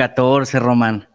14, 0.00 0.58
Román. 0.60 1.10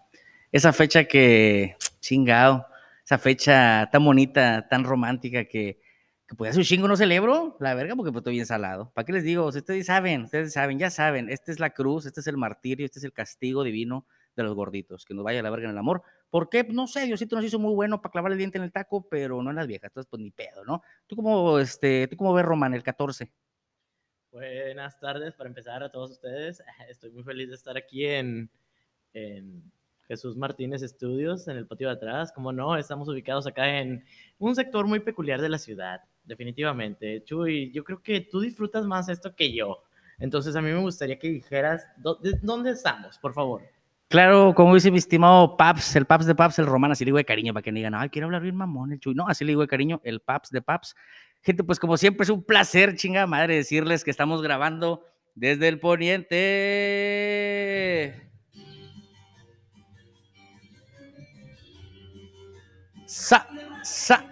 Esa 0.52 0.72
fecha 0.72 1.06
que, 1.06 1.76
chingado, 2.02 2.68
esa 3.04 3.18
fecha 3.18 3.90
tan 3.92 4.06
bonita, 4.06 4.68
tan 4.70 4.84
romántica 4.84 5.46
que, 5.46 5.82
que 6.28 6.36
pues 6.36 6.52
hace 6.52 6.60
un 6.60 6.66
chingo 6.66 6.88
no 6.88 6.96
celebro, 6.96 7.58
la 7.60 7.74
verga, 7.74 7.96
porque 7.96 8.12
pues 8.12 8.22
estoy 8.22 8.36
bien 8.36 8.46
salado. 8.46 8.92
¿Para 8.94 9.04
qué 9.04 9.14
les 9.14 9.24
digo? 9.24 9.48
Ustedes 9.48 9.88
saben, 9.88 10.26
ustedes 10.26 10.54
saben, 10.54 10.78
ya 10.78 10.92
saben, 10.92 11.32
esta 11.32 11.52
es 11.52 11.60
la 11.60 11.72
cruz, 11.72 12.06
este 12.06 12.20
es 12.20 12.28
el 12.28 12.38
martirio, 12.38 12.86
este 12.86 13.00
es 13.00 13.06
el 13.06 13.12
castigo 13.12 13.64
divino 13.64 14.06
de 14.36 14.44
los 14.44 14.54
gorditos, 14.54 15.04
que 15.04 15.16
nos 15.16 15.24
vaya 15.24 15.40
a 15.40 15.44
la 15.44 15.50
verga 15.50 15.66
en 15.66 15.72
el 15.72 15.80
amor. 15.80 16.04
¿Por 16.30 16.48
qué? 16.48 16.64
No 16.64 16.86
sé, 16.86 17.08
Diosito 17.08 17.36
nos 17.36 17.46
hizo 17.46 17.58
muy 17.58 17.74
bueno 17.74 18.04
para 18.04 18.12
clavar 18.12 18.34
el 18.34 18.38
diente 18.38 18.60
en 18.60 18.66
el 18.66 18.72
taco, 18.72 19.10
pero 19.10 19.42
no 19.42 19.50
en 19.50 19.56
las 19.56 19.66
viejas, 19.66 19.90
entonces 19.90 20.08
pues 20.12 20.22
ni 20.22 20.30
pedo, 20.30 20.64
¿no? 20.64 20.84
¿Tú 21.08 21.16
cómo, 21.16 21.58
este, 21.58 22.08
¿tú 22.08 22.18
cómo 22.18 22.36
ves, 22.36 22.46
Román, 22.46 22.76
el 22.76 22.84
14? 22.84 23.32
Buenas 24.30 25.00
tardes 25.00 25.34
para 25.34 25.48
empezar 25.50 25.82
a 25.82 25.90
todos 25.90 26.12
ustedes. 26.12 26.62
Estoy 26.88 27.10
muy 27.10 27.24
feliz 27.24 27.50
de 27.50 27.56
estar 27.56 27.78
aquí 27.78 28.06
en, 28.06 28.52
en 29.16 29.64
Jesús 30.08 30.38
Martínez 30.38 30.84
Estudios, 30.84 31.48
en 31.48 31.58
el 31.58 31.66
patio 31.66 31.88
de 31.88 31.96
atrás. 31.96 32.32
Como 32.32 32.52
no, 32.52 32.78
estamos 32.78 33.08
ubicados 33.10 33.48
acá 33.48 33.80
en 33.80 34.06
un 34.38 34.56
sector 34.56 34.86
muy 34.86 35.00
peculiar 35.00 35.42
de 35.42 35.50
la 35.50 35.58
ciudad, 35.58 36.02
definitivamente. 36.24 37.24
Chuy, 37.24 37.72
yo 37.72 37.84
creo 37.84 38.04
que 38.04 38.22
tú 38.22 38.40
disfrutas 38.40 38.86
más 38.86 39.10
esto 39.10 39.36
que 39.36 39.52
yo. 39.52 39.82
Entonces 40.20 40.56
a 40.56 40.62
mí 40.62 40.70
me 40.72 40.80
gustaría 40.80 41.18
que 41.18 41.30
dijeras, 41.30 41.84
¿dónde 41.98 42.70
estamos, 42.70 43.18
por 43.18 43.34
favor? 43.34 43.64
Claro, 44.08 44.54
como 44.54 44.76
dice 44.76 44.92
mi 44.92 45.00
estimado 45.00 45.58
Paps, 45.58 45.96
el 45.96 46.06
Paps 46.06 46.28
de 46.28 46.36
Paps, 46.36 46.60
el 46.60 46.68
Román, 46.68 46.92
así 46.92 47.04
le 47.04 47.10
digo 47.10 47.18
de 47.18 47.26
cariño, 47.26 47.54
para 47.54 47.64
que 47.64 47.72
no 47.72 47.78
digan, 47.78 47.96
ay, 47.96 48.10
quiero 48.10 48.28
hablar 48.28 48.44
bien 48.44 48.56
mamón, 48.56 48.92
el 48.92 49.00
Chuy. 49.00 49.16
No, 49.16 49.28
así 49.28 49.44
le 49.44 49.50
digo 49.54 49.62
de 49.62 49.68
cariño, 49.68 50.00
el 50.04 50.20
Paps 50.20 50.52
de 50.52 50.62
Paps. 50.62 50.96
Gente, 51.42 51.64
pues 51.64 51.80
como 51.80 51.98
siempre 51.98 52.24
es 52.24 52.30
un 52.30 52.44
placer, 52.44 52.96
chinga 52.96 53.26
madre, 53.26 53.56
decirles 53.56 54.04
que 54.04 54.12
estamos 54.12 54.44
grabando 54.44 55.04
desde 55.34 55.68
el 55.68 55.80
poniente. 55.80 56.36
Sa, 63.16 63.48
sa. 63.82 64.26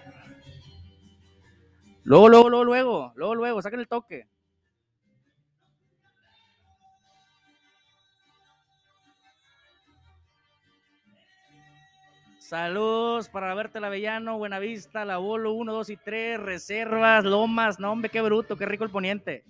Luego, 2.04 2.28
luego, 2.28 2.50
luego, 2.50 2.64
luego, 2.66 3.14
luego, 3.16 3.36
luego, 3.36 3.62
saquen 3.62 3.80
el 3.80 3.88
toque. 3.88 4.28
Saludos 12.40 13.30
para 13.30 13.56
verte 13.56 13.80
la 13.80 13.88
Avellano, 13.88 14.38
Buenavista, 14.38 15.06
La 15.06 15.16
Bolo, 15.16 15.54
1, 15.54 15.72
2 15.72 15.90
y 15.90 15.96
3, 15.96 16.42
Reservas, 16.42 17.24
Lomas, 17.24 17.80
no 17.80 17.90
hombre, 17.90 18.10
qué 18.12 18.20
bruto, 18.20 18.58
qué 18.58 18.66
rico 18.66 18.84
el 18.84 18.92
poniente. 18.92 19.46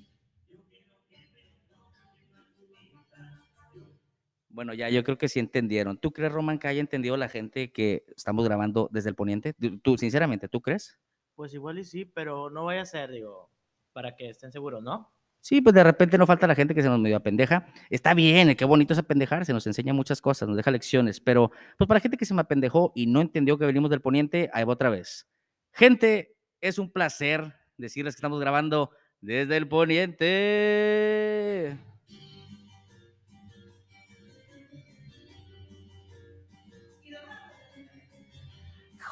Bueno, 4.53 4.75
ya 4.75 4.87
yo 4.89 5.03
creo 5.03 5.17
que 5.17 5.29
sí 5.29 5.39
entendieron. 5.39 5.97
¿Tú 5.97 6.13
crees, 6.13 6.31
Román, 6.31 6.59
que 6.59 6.67
haya 6.67 6.79
entendido 6.79 7.17
la 7.17 7.27
gente 7.27 7.71
que 7.71 8.05
estamos 8.15 8.45
grabando 8.45 8.87
desde 8.91 9.09
el 9.09 9.15
poniente? 9.15 9.55
Tú, 9.81 9.97
sinceramente, 9.97 10.47
¿tú 10.47 10.61
crees? 10.61 10.99
Pues 11.33 11.55
igual 11.55 11.79
y 11.79 11.83
sí, 11.83 12.05
pero 12.05 12.51
no 12.51 12.65
vaya 12.65 12.83
a 12.83 12.85
ser, 12.85 13.09
digo, 13.09 13.49
para 13.93 14.15
que 14.15 14.29
estén 14.29 14.51
seguros, 14.51 14.83
¿no? 14.83 15.11
Sí, 15.41 15.59
pues 15.59 15.73
de 15.73 15.83
repente 15.83 16.19
no 16.19 16.27
falta 16.27 16.45
la 16.45 16.53
gente 16.53 16.75
que 16.75 16.83
se 16.83 16.87
nos 16.87 16.99
medio 16.99 17.17
apendeja. 17.17 17.65
Está 17.89 18.13
bien, 18.13 18.55
qué 18.55 18.63
bonito 18.63 18.93
es 18.93 18.99
apendejar, 18.99 19.43
se 19.43 19.53
nos 19.53 19.65
enseña 19.65 19.91
muchas 19.91 20.21
cosas, 20.21 20.47
nos 20.47 20.55
deja 20.55 20.69
lecciones, 20.69 21.19
pero 21.19 21.49
pues 21.75 21.87
para 21.87 21.97
la 21.97 22.01
gente 22.01 22.17
que 22.17 22.25
se 22.25 22.35
me 22.35 22.41
apendejó 22.41 22.91
y 22.95 23.07
no 23.07 23.21
entendió 23.21 23.57
que 23.57 23.65
venimos 23.65 23.89
del 23.89 24.01
poniente, 24.01 24.51
ahí 24.53 24.63
va 24.65 24.73
otra 24.73 24.91
vez. 24.91 25.27
Gente, 25.71 26.37
es 26.61 26.77
un 26.77 26.91
placer 26.91 27.55
decirles 27.75 28.13
que 28.13 28.19
estamos 28.19 28.39
grabando 28.39 28.91
desde 29.19 29.57
el 29.57 29.67
poniente. 29.67 30.29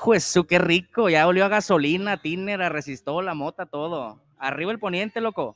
Juez, 0.01 0.33
qué 0.49 0.57
rico, 0.57 1.09
ya 1.09 1.27
olió 1.27 1.45
a 1.45 1.47
gasolina, 1.47 2.17
tiner, 2.17 2.59
a 2.63 2.69
resistó 2.69 3.21
la 3.21 3.35
mota, 3.35 3.67
todo. 3.67 4.19
Arriba 4.39 4.71
el 4.71 4.79
poniente, 4.79 5.21
loco. 5.21 5.55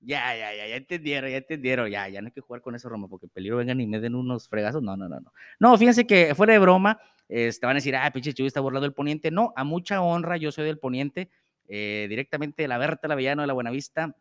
Ya, 0.00 0.36
ya, 0.36 0.54
ya, 0.54 0.68
ya 0.68 0.76
entendieron, 0.76 1.28
ya 1.28 1.38
entendieron, 1.38 1.90
ya, 1.90 2.08
ya 2.08 2.22
no 2.22 2.28
hay 2.28 2.32
que 2.32 2.40
jugar 2.40 2.62
con 2.62 2.76
eso, 2.76 2.88
Roma, 2.88 3.08
porque 3.08 3.26
peligro 3.26 3.56
vengan 3.56 3.80
y 3.80 3.88
me 3.88 3.98
den 3.98 4.14
unos 4.14 4.48
fregazos. 4.48 4.80
No, 4.80 4.96
no, 4.96 5.08
no, 5.08 5.18
no. 5.18 5.32
No, 5.58 5.76
fíjense 5.76 6.06
que 6.06 6.36
fuera 6.36 6.52
de 6.52 6.60
broma, 6.60 7.00
eh, 7.28 7.50
van 7.62 7.72
a 7.72 7.74
decir, 7.74 7.96
ah, 7.96 8.08
pinche 8.12 8.32
Chuy 8.32 8.46
está 8.46 8.60
burlado 8.60 8.84
del 8.84 8.94
poniente. 8.94 9.32
No, 9.32 9.52
a 9.56 9.64
mucha 9.64 10.00
honra, 10.00 10.36
yo 10.36 10.52
soy 10.52 10.64
del 10.64 10.78
poniente, 10.78 11.30
eh, 11.66 12.06
directamente 12.08 12.62
de 12.62 12.68
la 12.68 12.78
Berta, 12.78 13.08
la 13.08 13.16
Villano, 13.16 13.42
de 13.42 13.48
la 13.48 13.54
Buenavista. 13.54 14.14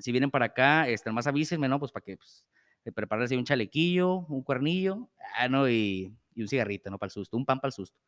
Si 0.00 0.12
vienen 0.12 0.30
para 0.30 0.46
acá, 0.46 0.88
este, 0.88 1.10
más 1.12 1.26
avísenme, 1.26 1.68
¿no? 1.68 1.78
Pues 1.78 1.92
para 1.92 2.04
que 2.04 2.16
pues, 2.16 2.44
prepararse 2.94 3.36
un 3.36 3.44
chalequillo, 3.44 4.26
un 4.28 4.42
cuernillo, 4.42 5.08
ah, 5.36 5.48
no, 5.48 5.68
y, 5.68 6.14
y 6.34 6.42
un 6.42 6.48
cigarrito, 6.48 6.90
¿no? 6.90 6.98
Para 6.98 7.08
el 7.08 7.12
susto, 7.12 7.36
un 7.36 7.44
pan 7.44 7.60
para 7.60 7.68
el 7.68 7.72
susto. 7.72 7.98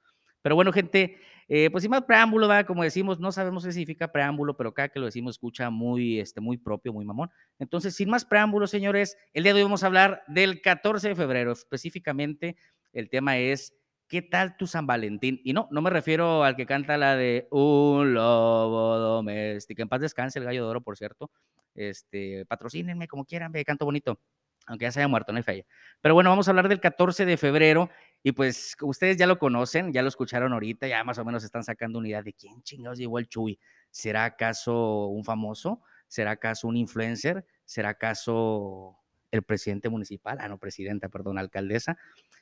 Pero 0.42 0.54
bueno, 0.54 0.72
gente, 0.72 1.18
eh, 1.48 1.68
pues 1.70 1.82
sin 1.82 1.90
más 1.90 2.02
preámbulo, 2.02 2.48
¿verdad? 2.48 2.66
como 2.66 2.82
decimos, 2.82 3.20
no 3.20 3.30
sabemos 3.30 3.64
qué 3.64 3.72
significa 3.72 4.10
preámbulo, 4.10 4.56
pero 4.56 4.72
cada 4.72 4.88
que 4.88 4.98
lo 4.98 5.06
decimos 5.06 5.34
escucha 5.34 5.68
muy, 5.68 6.18
este, 6.18 6.40
muy 6.40 6.56
propio, 6.56 6.92
muy 6.92 7.04
mamón. 7.04 7.30
Entonces, 7.58 7.94
sin 7.94 8.08
más 8.08 8.24
preámbulo, 8.24 8.66
señores, 8.66 9.18
el 9.34 9.42
día 9.42 9.52
de 9.52 9.58
hoy 9.58 9.64
vamos 9.64 9.82
a 9.82 9.86
hablar 9.86 10.22
del 10.28 10.62
14 10.62 11.08
de 11.08 11.14
febrero. 11.14 11.52
Específicamente, 11.52 12.56
el 12.92 13.10
tema 13.10 13.36
es, 13.36 13.74
¿qué 14.10 14.20
tal 14.20 14.56
tu 14.58 14.66
San 14.66 14.86
Valentín? 14.86 15.40
Y 15.44 15.54
no, 15.54 15.68
no 15.70 15.80
me 15.80 15.88
refiero 15.88 16.44
al 16.44 16.56
que 16.56 16.66
canta 16.66 16.98
la 16.98 17.16
de 17.16 17.48
Un 17.50 18.12
lobo 18.12 18.98
doméstico. 18.98 19.80
En 19.80 19.88
paz 19.88 20.02
descanse 20.02 20.38
el 20.38 20.44
gallo 20.44 20.64
de 20.64 20.70
oro, 20.70 20.80
por 20.82 20.98
cierto. 20.98 21.30
Este, 21.74 22.44
patrocínenme 22.46 23.08
como 23.08 23.24
quieran, 23.24 23.52
ve, 23.52 23.64
canto 23.64 23.86
bonito 23.86 24.20
aunque 24.66 24.84
ya 24.84 24.92
se 24.92 25.00
haya 25.00 25.08
muerto, 25.08 25.32
no 25.32 25.38
hay 25.38 25.42
falla. 25.42 25.64
Pero 26.00 26.14
bueno, 26.14 26.30
vamos 26.30 26.46
a 26.46 26.52
hablar 26.52 26.68
del 26.68 26.78
14 26.78 27.26
de 27.26 27.36
febrero 27.36 27.90
y 28.22 28.30
pues 28.32 28.76
ustedes 28.82 29.16
ya 29.16 29.26
lo 29.26 29.36
conocen, 29.38 29.92
ya 29.92 30.00
lo 30.02 30.08
escucharon 30.08 30.52
ahorita, 30.52 30.86
ya 30.86 31.02
más 31.02 31.18
o 31.18 31.24
menos 31.24 31.42
están 31.42 31.64
sacando 31.64 31.98
unidad 31.98 32.22
de 32.22 32.34
quién 32.34 32.62
chingados 32.62 32.98
llegó 32.98 33.18
el 33.18 33.28
Chuy. 33.28 33.58
¿Será 33.90 34.24
acaso 34.24 35.06
un 35.06 35.24
famoso? 35.24 35.82
¿Será 36.06 36.32
acaso 36.32 36.68
un 36.68 36.76
influencer? 36.76 37.44
¿Será 37.64 37.90
acaso 37.90 38.96
el 39.32 39.42
presidente 39.42 39.88
municipal? 39.88 40.38
Ah, 40.40 40.48
no, 40.48 40.58
presidenta, 40.58 41.08
perdón, 41.08 41.38
alcaldesa. 41.38 41.98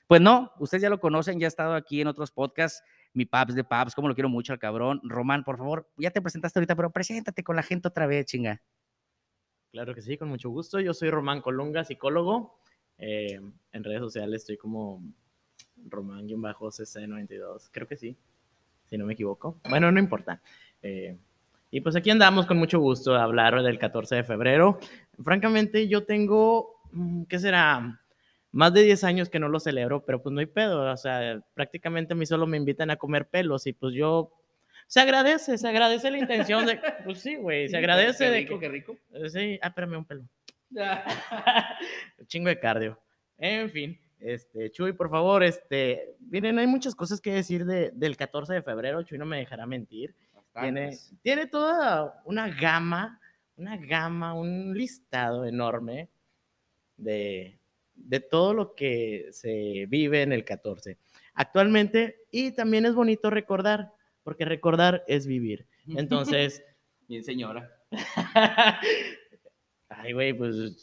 Pues 0.08 0.22
no, 0.22 0.52
ustedes 0.58 0.82
ya 0.82 0.88
lo 0.88 1.00
conocen, 1.00 1.38
ya 1.38 1.46
ha 1.46 1.48
estado 1.48 1.74
aquí 1.74 2.00
en 2.00 2.06
otros 2.06 2.30
podcasts, 2.30 2.82
mi 3.12 3.26
Paps 3.26 3.54
de 3.54 3.62
Paps, 3.62 3.94
como 3.94 4.08
lo 4.08 4.14
quiero 4.14 4.30
mucho 4.30 4.54
al 4.54 4.58
cabrón. 4.58 5.02
Román, 5.04 5.44
por 5.44 5.58
favor, 5.58 5.86
ya 5.98 6.10
te 6.10 6.22
presentaste 6.22 6.58
ahorita, 6.58 6.74
pero 6.74 6.90
preséntate 6.90 7.44
con 7.44 7.56
la 7.56 7.62
gente 7.62 7.88
otra 7.88 8.06
vez, 8.06 8.24
chinga. 8.24 8.62
Claro 9.70 9.94
que 9.94 10.00
sí, 10.00 10.16
con 10.16 10.28
mucho 10.28 10.48
gusto. 10.48 10.80
Yo 10.80 10.94
soy 10.94 11.10
Román 11.10 11.42
Colunga, 11.42 11.84
psicólogo. 11.84 12.58
Eh, 12.96 13.38
en 13.70 13.84
redes 13.84 14.00
sociales 14.00 14.40
estoy 14.40 14.56
como 14.56 15.02
Román-CC92, 15.76 17.68
creo 17.70 17.86
que 17.86 17.96
sí, 17.96 18.16
si 18.88 18.96
no 18.96 19.04
me 19.04 19.12
equivoco. 19.12 19.60
Bueno, 19.68 19.92
no 19.92 20.00
importa. 20.00 20.40
Eh, 20.80 21.18
y 21.70 21.82
pues 21.82 21.96
aquí 21.96 22.08
andamos 22.08 22.46
con 22.46 22.56
mucho 22.56 22.80
gusto 22.80 23.14
a 23.14 23.24
hablar 23.24 23.62
del 23.62 23.78
14 23.78 24.16
de 24.16 24.24
febrero. 24.24 24.78
Francamente, 25.22 25.86
yo 25.86 26.04
tengo, 26.04 26.80
mm, 26.92 27.24
¿qué 27.24 27.38
será? 27.38 28.00
Más 28.58 28.74
de 28.74 28.82
10 28.82 29.04
años 29.04 29.30
que 29.30 29.38
no 29.38 29.48
lo 29.48 29.60
celebro, 29.60 30.04
pero 30.04 30.20
pues 30.20 30.32
no 30.32 30.40
hay 30.40 30.46
pedo. 30.46 30.90
O 30.90 30.96
sea, 30.96 31.40
prácticamente 31.54 32.14
a 32.14 32.16
mí 32.16 32.26
solo 32.26 32.44
me 32.44 32.56
invitan 32.56 32.90
a 32.90 32.96
comer 32.96 33.28
pelos 33.28 33.68
y 33.68 33.72
pues 33.72 33.94
yo 33.94 34.32
se 34.88 34.98
agradece, 34.98 35.56
se 35.58 35.68
agradece 35.68 36.10
la 36.10 36.18
intención 36.18 36.66
de, 36.66 36.80
pues 37.04 37.20
sí, 37.20 37.36
güey, 37.36 37.68
se 37.68 37.76
agradece 37.76 38.24
qué 38.24 38.30
rico, 38.32 38.54
de 38.54 38.60
Qué 38.60 38.68
rico, 38.68 38.96
Sí, 39.28 39.60
ah, 39.62 39.68
espérame 39.68 39.98
un 39.98 40.04
pelo. 40.04 40.24
Chingo 42.26 42.48
de 42.48 42.58
cardio. 42.58 43.00
En 43.36 43.70
fin, 43.70 43.96
este, 44.18 44.72
Chuy, 44.72 44.92
por 44.92 45.08
favor, 45.08 45.44
este, 45.44 46.16
miren, 46.28 46.58
hay 46.58 46.66
muchas 46.66 46.96
cosas 46.96 47.20
que 47.20 47.32
decir 47.32 47.64
de, 47.64 47.92
del 47.94 48.16
14 48.16 48.54
de 48.54 48.62
febrero, 48.62 49.04
Chuy 49.04 49.18
no 49.18 49.24
me 49.24 49.38
dejará 49.38 49.66
mentir. 49.66 50.16
Tiene, 50.60 50.98
tiene 51.22 51.46
toda 51.46 52.20
una 52.24 52.48
gama, 52.48 53.20
una 53.54 53.76
gama, 53.76 54.34
un 54.34 54.76
listado 54.76 55.44
enorme 55.44 56.08
de, 56.96 57.57
de 57.98 58.20
todo 58.20 58.54
lo 58.54 58.74
que 58.74 59.28
se 59.30 59.86
vive 59.88 60.22
en 60.22 60.32
el 60.32 60.44
14 60.44 60.98
actualmente. 61.38 62.16
Y 62.30 62.52
también 62.52 62.84
es 62.84 62.94
bonito 62.94 63.30
recordar 63.30 63.92
porque 64.22 64.44
recordar 64.44 65.04
es 65.06 65.26
vivir. 65.26 65.66
Entonces... 65.96 66.62
Bien, 67.08 67.24
señora. 67.24 67.72
Ay, 69.88 70.12
güey, 70.12 70.34
pues, 70.34 70.82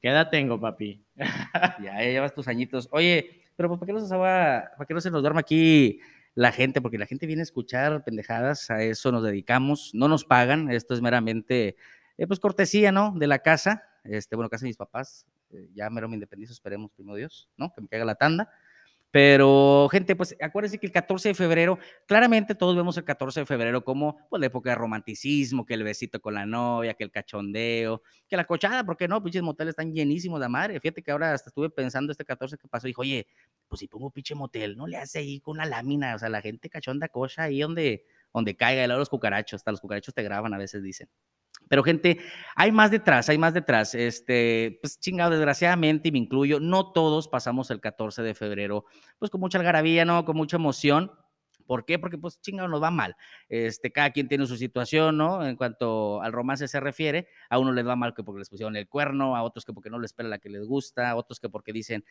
¿qué 0.00 0.08
edad 0.08 0.30
tengo, 0.30 0.58
papi? 0.58 1.04
ya, 1.16 1.78
ya 1.78 2.00
llevas 2.00 2.32
tus 2.32 2.48
añitos. 2.48 2.88
Oye, 2.90 3.42
pero 3.56 3.78
¿para 3.78 3.86
qué, 3.86 3.92
no 3.92 4.00
se 4.00 4.14
¿para 4.16 4.86
qué 4.88 4.94
no 4.94 5.00
se 5.02 5.10
nos 5.10 5.20
duerma 5.20 5.40
aquí 5.40 6.00
la 6.34 6.50
gente? 6.50 6.80
Porque 6.80 6.96
la 6.96 7.04
gente 7.06 7.26
viene 7.26 7.42
a 7.42 7.44
escuchar 7.44 8.02
pendejadas, 8.04 8.70
a 8.70 8.82
eso 8.82 9.12
nos 9.12 9.22
dedicamos, 9.22 9.90
no 9.92 10.08
nos 10.08 10.24
pagan, 10.24 10.70
esto 10.70 10.94
es 10.94 11.02
meramente, 11.02 11.76
eh, 12.16 12.26
pues, 12.26 12.40
cortesía, 12.40 12.90
¿no? 12.90 13.12
De 13.14 13.26
la 13.26 13.40
casa, 13.40 13.84
este, 14.04 14.34
bueno, 14.34 14.48
casa 14.48 14.64
de 14.64 14.70
mis 14.70 14.78
papás, 14.78 15.26
eh, 15.52 15.68
ya 15.74 15.88
mero 15.90 16.08
me 16.08 16.16
independizo, 16.16 16.52
esperemos, 16.52 16.90
primo 16.92 17.14
Dios, 17.14 17.48
¿no? 17.56 17.72
Que 17.72 17.80
me 17.80 17.88
caiga 17.88 18.04
la 18.04 18.14
tanda. 18.14 18.50
Pero, 19.12 19.88
gente, 19.92 20.16
pues 20.16 20.34
acuérdense 20.40 20.78
que 20.78 20.86
el 20.86 20.92
14 20.92 21.28
de 21.28 21.34
febrero, 21.34 21.78
claramente 22.06 22.54
todos 22.54 22.74
vemos 22.74 22.96
el 22.96 23.04
14 23.04 23.40
de 23.40 23.46
febrero 23.46 23.84
como 23.84 24.16
pues, 24.30 24.40
la 24.40 24.46
época 24.46 24.70
de 24.70 24.76
romanticismo, 24.76 25.66
que 25.66 25.74
el 25.74 25.82
besito 25.84 26.18
con 26.22 26.32
la 26.32 26.46
novia, 26.46 26.94
que 26.94 27.04
el 27.04 27.10
cachondeo, 27.10 28.02
que 28.26 28.38
la 28.38 28.46
cochada, 28.46 28.84
¿por 28.84 28.96
qué 28.96 29.08
no? 29.08 29.22
Pinches 29.22 29.42
moteles 29.42 29.72
están 29.72 29.92
llenísimos 29.92 30.40
de 30.40 30.48
madre. 30.48 30.80
Fíjate 30.80 31.02
que 31.02 31.10
ahora 31.10 31.34
hasta 31.34 31.50
estuve 31.50 31.68
pensando 31.68 32.10
este 32.10 32.24
14 32.24 32.56
que 32.56 32.66
pasó, 32.68 32.86
dijo, 32.86 33.02
oye, 33.02 33.26
pues 33.68 33.80
si 33.80 33.86
pongo 33.86 34.10
pinche 34.10 34.34
motel, 34.34 34.78
no 34.78 34.86
le 34.86 34.96
hace 34.96 35.18
ahí 35.18 35.40
con 35.40 35.58
una 35.58 35.66
lámina, 35.66 36.14
o 36.14 36.18
sea, 36.18 36.30
la 36.30 36.40
gente 36.40 36.70
cachonda 36.70 37.08
cocha 37.08 37.42
ahí 37.42 37.60
donde, 37.60 38.06
donde 38.32 38.56
caiga, 38.56 38.82
el 38.82 38.88
lado 38.88 39.00
de 39.00 39.02
los 39.02 39.10
cucarachos, 39.10 39.60
hasta 39.60 39.72
los 39.72 39.82
cucarachos 39.82 40.14
te 40.14 40.22
graban 40.22 40.54
a 40.54 40.58
veces, 40.58 40.82
dicen. 40.82 41.10
Pero 41.72 41.82
gente, 41.82 42.18
hay 42.54 42.70
más 42.70 42.90
detrás, 42.90 43.30
hay 43.30 43.38
más 43.38 43.54
detrás. 43.54 43.94
Este, 43.94 44.78
pues 44.82 45.00
chingado, 45.00 45.30
desgraciadamente, 45.30 46.10
y 46.10 46.12
me 46.12 46.18
incluyo, 46.18 46.60
no 46.60 46.92
todos 46.92 47.28
pasamos 47.28 47.70
el 47.70 47.80
14 47.80 48.20
de 48.20 48.34
febrero, 48.34 48.84
pues 49.18 49.30
con 49.30 49.40
mucha 49.40 49.56
algarabía, 49.56 50.04
¿no? 50.04 50.26
Con 50.26 50.36
mucha 50.36 50.58
emoción. 50.58 51.12
¿Por 51.66 51.86
qué? 51.86 51.98
Porque 51.98 52.18
pues 52.18 52.42
chingado 52.42 52.68
nos 52.68 52.82
va 52.82 52.90
mal. 52.90 53.16
Este, 53.48 53.90
cada 53.90 54.10
quien 54.10 54.28
tiene 54.28 54.46
su 54.46 54.58
situación, 54.58 55.16
¿no? 55.16 55.46
En 55.46 55.56
cuanto 55.56 56.20
al 56.20 56.34
romance 56.34 56.68
se 56.68 56.78
refiere, 56.78 57.28
a 57.48 57.58
uno 57.58 57.72
les 57.72 57.86
va 57.86 57.96
mal 57.96 58.12
que 58.12 58.22
porque 58.22 58.40
les 58.40 58.50
pusieron 58.50 58.76
el 58.76 58.86
cuerno, 58.86 59.34
a 59.34 59.42
otros 59.42 59.64
que 59.64 59.72
porque 59.72 59.88
no 59.88 59.98
les 59.98 60.10
espera 60.10 60.28
la 60.28 60.40
que 60.40 60.50
les 60.50 60.66
gusta, 60.66 61.08
a 61.08 61.16
otros 61.16 61.40
que 61.40 61.48
porque 61.48 61.72
dicen, 61.72 62.04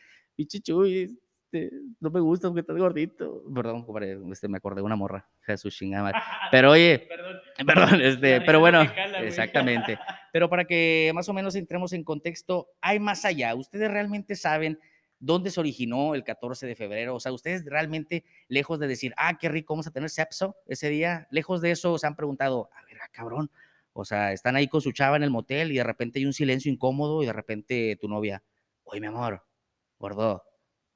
este, 1.52 1.72
no 2.00 2.10
me 2.10 2.20
gusta 2.20 2.48
porque 2.48 2.62
estás 2.62 2.78
gordito. 2.78 3.44
Perdón, 3.54 3.86
este, 4.32 4.48
me 4.48 4.58
acordé 4.58 4.78
de 4.78 4.86
una 4.86 4.96
morra, 4.96 5.28
Jesús 5.42 5.76
chingada. 5.76 6.12
Pero 6.52 6.72
oye, 6.72 7.08
perdón, 7.10 7.38
perdón 7.68 8.02
este, 8.02 8.42
pero 8.42 8.60
bueno, 8.60 8.82
exactamente. 9.20 9.98
Pero 10.34 10.50
para 10.50 10.66
que 10.66 11.12
más 11.14 11.28
o 11.28 11.34
menos 11.34 11.56
entremos 11.56 11.92
en 11.94 12.04
contexto, 12.04 12.70
hay 12.80 13.00
más 13.00 13.26
allá. 13.26 13.54
Ustedes 13.56 13.92
realmente 13.92 14.36
saben 14.36 14.80
dónde 15.20 15.52
se 15.52 15.60
originó 15.60 16.16
el 16.16 16.24
14 16.24 16.66
de 16.66 16.76
febrero. 16.76 17.16
O 17.16 17.20
sea, 17.20 17.34
ustedes 17.34 17.66
realmente, 17.66 18.24
lejos 18.48 18.80
de 18.80 18.88
decir, 18.88 19.14
ah, 19.18 19.38
qué 19.38 19.50
rico, 19.50 19.74
vamos 19.74 19.88
a 19.88 19.92
tener 19.92 20.10
sepso 20.10 20.56
ese 20.68 20.90
día, 20.90 21.28
lejos 21.32 21.60
de 21.62 21.72
eso, 21.72 21.98
se 21.98 22.08
han 22.08 22.16
preguntado, 22.16 22.70
a 22.74 22.86
ver, 22.86 22.98
ah, 23.04 23.10
cabrón. 23.12 23.52
O 23.94 24.06
sea, 24.06 24.32
están 24.32 24.56
ahí 24.56 24.70
con 24.70 24.80
su 24.80 24.94
chava 24.94 25.18
en 25.18 25.24
el 25.24 25.32
motel 25.32 25.74
y 25.74 25.76
de 25.76 25.84
repente 25.84 26.20
hay 26.20 26.26
un 26.26 26.32
silencio 26.32 26.72
incómodo 26.72 27.22
y 27.24 27.26
de 27.26 27.34
repente 27.34 27.98
tu 28.00 28.08
novia, 28.08 28.42
oye, 28.86 29.02
mi 29.02 29.08
amor, 29.08 29.44
gordo, 30.00 30.46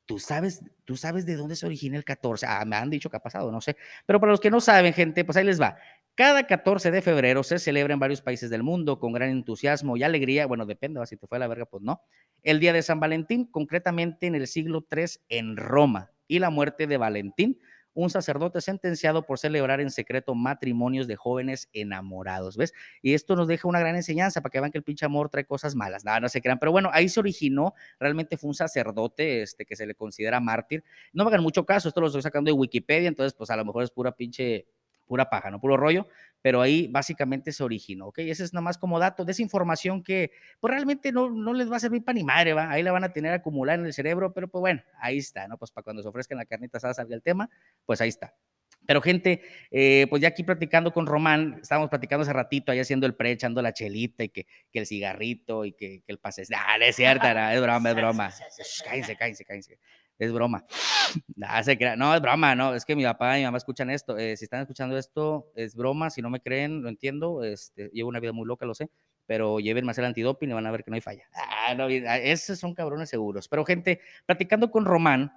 ¿Tú 0.06 0.20
sabes, 0.20 0.62
tú 0.86 0.96
sabes 0.98 1.26
de 1.26 1.36
dónde 1.36 1.56
se 1.56 1.66
origina 1.66 1.98
el 1.98 2.04
14. 2.04 2.46
Ah, 2.48 2.64
me 2.66 2.76
han 2.76 2.90
dicho 2.90 3.10
que 3.10 3.18
ha 3.18 3.22
pasado, 3.22 3.52
no 3.52 3.60
sé. 3.62 3.76
Pero 4.06 4.20
para 4.20 4.32
los 4.32 4.40
que 4.40 4.52
no 4.52 4.62
saben, 4.62 4.94
gente, 4.94 5.26
pues 5.26 5.36
ahí 5.38 5.46
les 5.46 5.60
va. 5.60 5.78
Cada 6.14 6.48
14 6.48 6.92
de 6.92 7.02
febrero 7.02 7.44
se 7.44 7.60
celebra 7.60 7.94
en 7.94 8.00
varios 8.00 8.22
países 8.22 8.50
del 8.50 8.64
mundo 8.64 9.00
con 9.00 9.12
gran 9.12 9.30
entusiasmo 9.30 9.98
y 9.98 10.04
alegría. 10.04 10.46
Bueno, 10.46 10.66
depende, 10.66 11.06
si 11.08 11.18
te 11.18 11.28
fue 11.28 11.38
a 11.38 11.40
la 11.40 11.48
verga, 11.48 11.66
pues 11.66 11.84
no. 11.84 12.02
El 12.44 12.60
día 12.60 12.72
de 12.72 12.84
San 12.84 13.00
Valentín, 13.00 13.46
concretamente 13.46 14.28
en 14.28 14.36
el 14.36 14.48
siglo 14.48 14.86
III 14.90 15.06
en 15.30 15.58
Roma, 15.58 16.12
y 16.28 16.40
la 16.40 16.50
muerte 16.50 16.88
de 16.88 16.98
Valentín, 16.98 17.60
un 17.96 18.10
sacerdote 18.12 18.62
sentenciado 18.62 19.26
por 19.26 19.40
celebrar 19.40 19.82
en 19.82 19.90
secreto 19.90 20.36
matrimonios 20.36 21.08
de 21.08 21.16
jóvenes 21.16 21.70
enamorados, 21.74 22.58
¿ves? 22.58 22.74
Y 23.02 23.14
esto 23.14 23.36
nos 23.36 23.48
deja 23.48 23.68
una 23.68 23.80
gran 23.80 23.96
enseñanza 23.96 24.42
para 24.42 24.52
que 24.52 24.60
vean 24.60 24.72
que 24.72 24.78
el 24.78 24.84
pinche 24.84 25.06
amor 25.06 25.30
trae 25.30 25.46
cosas 25.46 25.74
malas, 25.74 26.06
nada, 26.06 26.20
no 26.20 26.30
se 26.30 26.42
crean, 26.42 26.60
pero 26.60 26.72
bueno, 26.72 26.90
ahí 26.94 27.10
se 27.10 27.20
originó, 27.20 27.74
realmente 28.00 28.38
fue 28.38 28.50
un 28.50 28.54
sacerdote 28.54 29.42
este, 29.42 29.66
que 29.66 29.76
se 29.76 29.88
le 29.88 29.96
considera 29.96 30.40
mártir. 30.40 30.84
No 31.14 31.24
me 31.24 31.30
hagan 31.30 31.42
mucho 31.42 31.66
caso, 31.66 31.88
esto 31.88 32.02
lo 32.02 32.08
estoy 32.08 32.22
sacando 32.22 32.50
de 32.50 32.54
Wikipedia, 32.54 33.08
entonces 33.08 33.34
pues 33.34 33.50
a 33.50 33.56
lo 33.56 33.66
mejor 33.66 33.84
es 33.84 33.92
pura 33.92 34.12
pinche 34.12 34.68
pura 35.06 35.30
paja, 35.30 35.52
no 35.52 35.60
puro 35.60 35.78
rollo, 35.78 36.08
pero 36.42 36.62
ahí 36.62 36.88
básicamente 36.88 37.52
se 37.52 37.64
originó, 37.64 38.08
¿ok? 38.08 38.20
Ese 38.20 38.44
es 38.44 38.54
nada 38.54 38.62
más 38.62 38.78
como 38.78 39.00
dato 39.00 39.26
de 39.26 39.32
esa 39.32 39.42
información 39.42 40.04
que 40.04 40.32
pues 40.60 40.72
realmente 40.72 41.12
no, 41.12 41.30
no 41.30 41.54
les 41.54 41.72
va 41.72 41.78
a 41.78 41.80
servir 41.80 42.04
para 42.04 42.16
ni 42.16 42.24
madre, 42.24 42.54
¿va? 42.54 42.70
Ahí 42.70 42.84
la 42.84 42.92
van 42.92 43.04
a 43.04 43.14
tener 43.14 43.34
acumulada 43.34 43.80
en 43.80 43.86
el 43.86 43.94
cerebro, 43.94 44.34
pero 44.34 44.48
pues 44.48 44.60
bueno, 44.62 44.84
ahí 45.00 45.18
está, 45.18 45.48
¿no? 45.48 45.58
Pues 45.58 45.72
para 45.72 45.84
cuando 45.84 46.04
se 46.04 46.10
ofrezcan 46.10 46.38
la 46.38 46.46
carnita 46.46 46.78
asada 46.78 46.94
salga 46.94 47.16
el 47.16 47.22
tema, 47.22 47.50
pues 47.86 48.02
ahí 48.02 48.10
está. 48.10 48.36
Pero 48.86 49.02
gente, 49.02 49.42
eh, 49.72 50.06
pues 50.10 50.22
ya 50.22 50.28
aquí 50.28 50.44
platicando 50.44 50.94
con 50.94 51.08
Román, 51.08 51.58
estábamos 51.62 51.90
platicando 51.90 52.22
hace 52.22 52.34
ratito, 52.34 52.72
ahí 52.72 52.80
haciendo 52.80 53.08
el 53.08 53.16
pre, 53.16 53.32
echando 53.32 53.62
la 53.64 53.74
chelita 53.74 54.24
y 54.24 54.30
que, 54.30 54.46
que 54.72 54.80
el 54.80 54.86
cigarrito 54.86 55.66
y 55.66 55.74
que, 55.74 56.04
que 56.06 56.12
el 56.12 56.20
pase. 56.20 56.44
Ah, 56.56 56.78
es 56.80 56.96
cierto, 56.96 57.26
es 57.28 57.62
broma, 57.62 57.90
es 57.90 57.96
broma. 57.96 58.34
cállense, 58.86 59.16
cállense, 59.16 59.46
cállense 59.46 59.80
es 60.20 60.32
broma. 60.32 60.66
No, 61.38 62.14
es 62.14 62.22
broma, 62.22 62.56
no, 62.56 62.76
es 62.76 62.84
que 62.84 62.94
mi 62.94 63.04
papá 63.04 63.38
y 63.38 63.42
mi 63.42 63.46
mamá 63.46 63.58
escuchan 63.58 63.90
esto. 63.90 64.18
Eh, 64.18 64.36
si 64.36 64.46
están 64.46 64.62
escuchando 64.62 64.98
esto, 64.98 65.50
es 65.56 65.74
broma, 65.74 66.10
si 66.10 66.22
no 66.22 66.30
me 66.30 66.42
creen, 66.42 66.82
lo 66.82 66.90
entiendo. 66.90 67.44
Este, 67.44 67.90
llevo 67.94 68.10
una 68.10 68.20
vida 68.20 68.34
muy 68.34 68.46
loca, 68.46 68.66
lo 68.66 68.74
sé, 68.76 68.90
pero 69.26 69.62
llévenme 69.62 69.92
a 69.92 69.92
hacer 69.92 70.04
antidoping 70.04 70.50
y 70.50 70.54
van 70.54 70.66
a 70.66 70.72
ver 70.72 70.84
que 70.84 70.92
no 70.92 70.96
hay 70.96 71.02
falla. 71.02 71.24
Ah, 71.34 71.74
no, 71.74 71.86
ah, 71.86 72.18
esos 72.18 72.60
son 72.60 72.74
cabrones 72.74 73.10
seguros. 73.10 73.48
Pero 73.48 73.64
gente, 73.64 74.02
platicando 74.26 74.70
con 74.72 74.84
Román, 74.84 75.32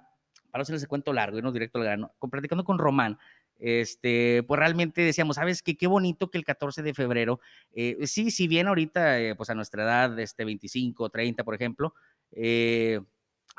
para 0.51 0.63
hacerles 0.63 0.85
cuento 0.87 1.13
largo, 1.13 1.37
irnos 1.37 1.53
directo 1.53 1.77
al 1.77 1.85
grano, 1.85 2.11
platicando 2.29 2.65
con 2.65 2.77
Román, 2.77 3.17
este, 3.59 4.43
pues 4.43 4.57
realmente 4.57 5.01
decíamos, 5.01 5.35
¿sabes 5.35 5.61
qué? 5.61 5.75
Qué 5.75 5.87
bonito 5.87 6.31
que 6.31 6.37
el 6.37 6.45
14 6.45 6.81
de 6.81 6.93
febrero, 6.93 7.39
eh, 7.73 7.97
sí, 8.05 8.31
si 8.31 8.47
bien 8.47 8.67
ahorita, 8.67 9.19
eh, 9.19 9.35
pues 9.35 9.49
a 9.49 9.55
nuestra 9.55 9.83
edad, 9.83 10.17
este, 10.19 10.45
25, 10.45 11.09
30, 11.09 11.43
por 11.43 11.55
ejemplo, 11.55 11.93
eh, 12.31 13.01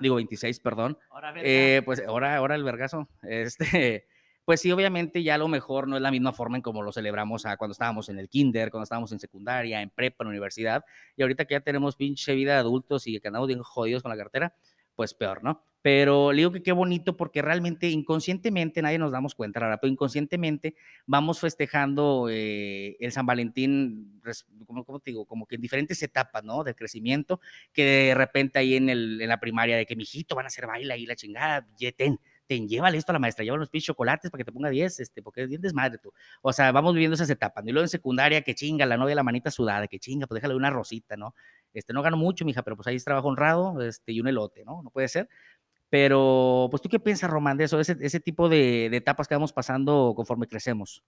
digo 0.00 0.16
26, 0.16 0.61
perdón. 0.61 0.99
Eh, 1.37 1.83
pues 1.85 2.02
ahora, 2.07 2.37
ahora 2.37 2.54
el 2.54 2.64
vergazo. 2.64 3.09
Este, 3.23 4.07
pues 4.45 4.61
sí, 4.61 4.73
obviamente 4.73 5.23
ya 5.23 5.37
a 5.37 5.38
lo 5.38 5.49
mejor 5.49 5.87
no 5.87 5.97
es 5.97 6.02
la 6.02 6.11
misma 6.11 6.33
forma 6.33 6.57
en 6.57 6.62
como 6.62 6.83
lo 6.83 6.92
celebramos 6.92 7.47
a 7.47 7.57
cuando 7.57 7.73
estábamos 7.73 8.09
en 8.09 8.19
el 8.19 8.28
kinder, 8.28 8.71
cuando 8.71 8.85
estábamos 8.85 9.12
en 9.12 9.21
secundaria, 9.21 9.80
en 9.80 9.90
prepa, 9.90 10.25
en 10.25 10.28
universidad. 10.28 10.85
Y 11.16 11.23
ahorita 11.23 11.45
que 11.45 11.54
ya 11.54 11.61
tenemos 11.61 11.97
pinche 11.97 12.35
vida 12.35 12.54
de 12.54 12.59
adultos 12.59 13.07
y 13.07 13.21
que 13.21 13.28
andamos 13.28 13.47
bien 13.47 13.62
jodidos 13.62 14.02
con 14.02 14.11
la 14.11 14.16
cartera, 14.16 14.54
pues 14.97 15.14
peor, 15.14 15.45
¿no? 15.45 15.64
Pero 15.83 16.33
le 16.33 16.39
digo 16.39 16.53
que 16.53 16.63
qué 16.63 16.73
bonito 16.73 17.17
porque 17.17 17.41
realmente 17.41 17.89
inconscientemente 17.89 18.83
nadie 18.83 18.99
nos 18.99 19.13
damos 19.13 19.35
cuenta, 19.35 19.61
ahora, 19.61 19.79
pero 19.79 19.91
inconscientemente 19.91 20.75
vamos 21.07 21.41
festejando 21.41 22.29
eh, 22.31 22.97
el 23.01 23.13
San 23.13 23.25
Valentín, 23.25 24.21
como, 24.67 25.01
te 25.01 25.13
digo, 25.13 25.25
como 25.25 25.47
que 25.47 25.55
en 25.55 25.63
diferentes 25.63 26.03
etapas, 26.03 26.45
¿no? 26.45 26.65
De 26.65 26.75
crecimiento, 26.75 27.41
que 27.73 27.85
de 27.85 28.15
repente 28.15 28.59
ahí 28.59 28.75
en, 28.75 28.91
el, 28.91 29.21
en 29.23 29.29
la 29.29 29.41
primaria 29.41 29.77
de 29.77 29.87
que 29.87 29.97
mi 29.97 30.03
hijito 30.03 30.35
van 30.35 30.45
a 30.47 30.49
hacer 30.49 30.67
baile 30.67 30.93
ahí 30.93 31.07
la 31.07 31.17
chingada, 31.17 31.67
ten, 31.97 32.19
ten, 32.51 32.69
llévale 32.69 32.99
esto 32.99 33.13
a 33.13 33.15
la 33.15 33.21
maestra, 33.21 33.45
lleva 33.45 33.57
los 33.57 33.71
pinches 33.71 33.87
chocolates 33.87 34.31
para 34.31 34.41
que 34.41 34.45
te 34.45 34.53
ponga 34.53 34.69
10, 34.69 35.01
este, 35.01 35.23
porque 35.23 35.43
es 35.43 35.49
bien 35.49 35.61
desmadre 35.61 35.99
tú. 35.99 36.13
O 36.43 36.53
sea, 36.53 36.73
vamos 36.73 36.95
viviendo 36.95 37.15
esas 37.15 37.31
etapas. 37.31 37.65
Y 37.65 37.71
luego 37.71 37.85
en 37.85 37.89
secundaria, 37.89 38.43
que 38.43 38.57
chinga, 38.57 38.85
la 38.87 38.97
novia 38.97 39.15
la 39.15 39.23
manita 39.23 39.53
sudada, 39.53 39.87
que 39.87 40.01
chinga, 40.01 40.27
pues 40.27 40.41
déjale 40.41 40.57
una 40.57 40.69
rosita, 40.69 41.17
¿no? 41.17 41.35
Este, 41.73 41.93
no 41.93 42.03
gano 42.03 42.17
mucho, 42.17 42.45
mija, 42.45 42.63
pero 42.63 42.75
pues 42.75 42.89
ahí 42.89 42.97
es 42.97 43.05
trabajo 43.05 43.29
honrado, 43.29 43.81
este, 43.83 44.11
y 44.11 44.21
un 44.21 44.27
elote, 44.27 44.65
¿no? 44.65 44.83
No 44.83 44.91
puede 44.91 45.07
ser. 45.07 45.29
Pero, 45.90 46.68
pues, 46.70 46.80
¿tú 46.82 46.88
qué 46.88 47.00
piensas, 47.00 47.30
Román, 47.30 47.56
de 47.56 47.64
eso, 47.64 47.80
ese, 47.80 47.97
ese 48.00 48.20
tipo 48.20 48.49
de, 48.49 48.88
de, 48.90 48.97
etapas 48.97 49.28
que 49.28 49.35
vamos 49.35 49.52
pasando 49.52 50.14
conforme 50.16 50.47
crecemos? 50.47 51.02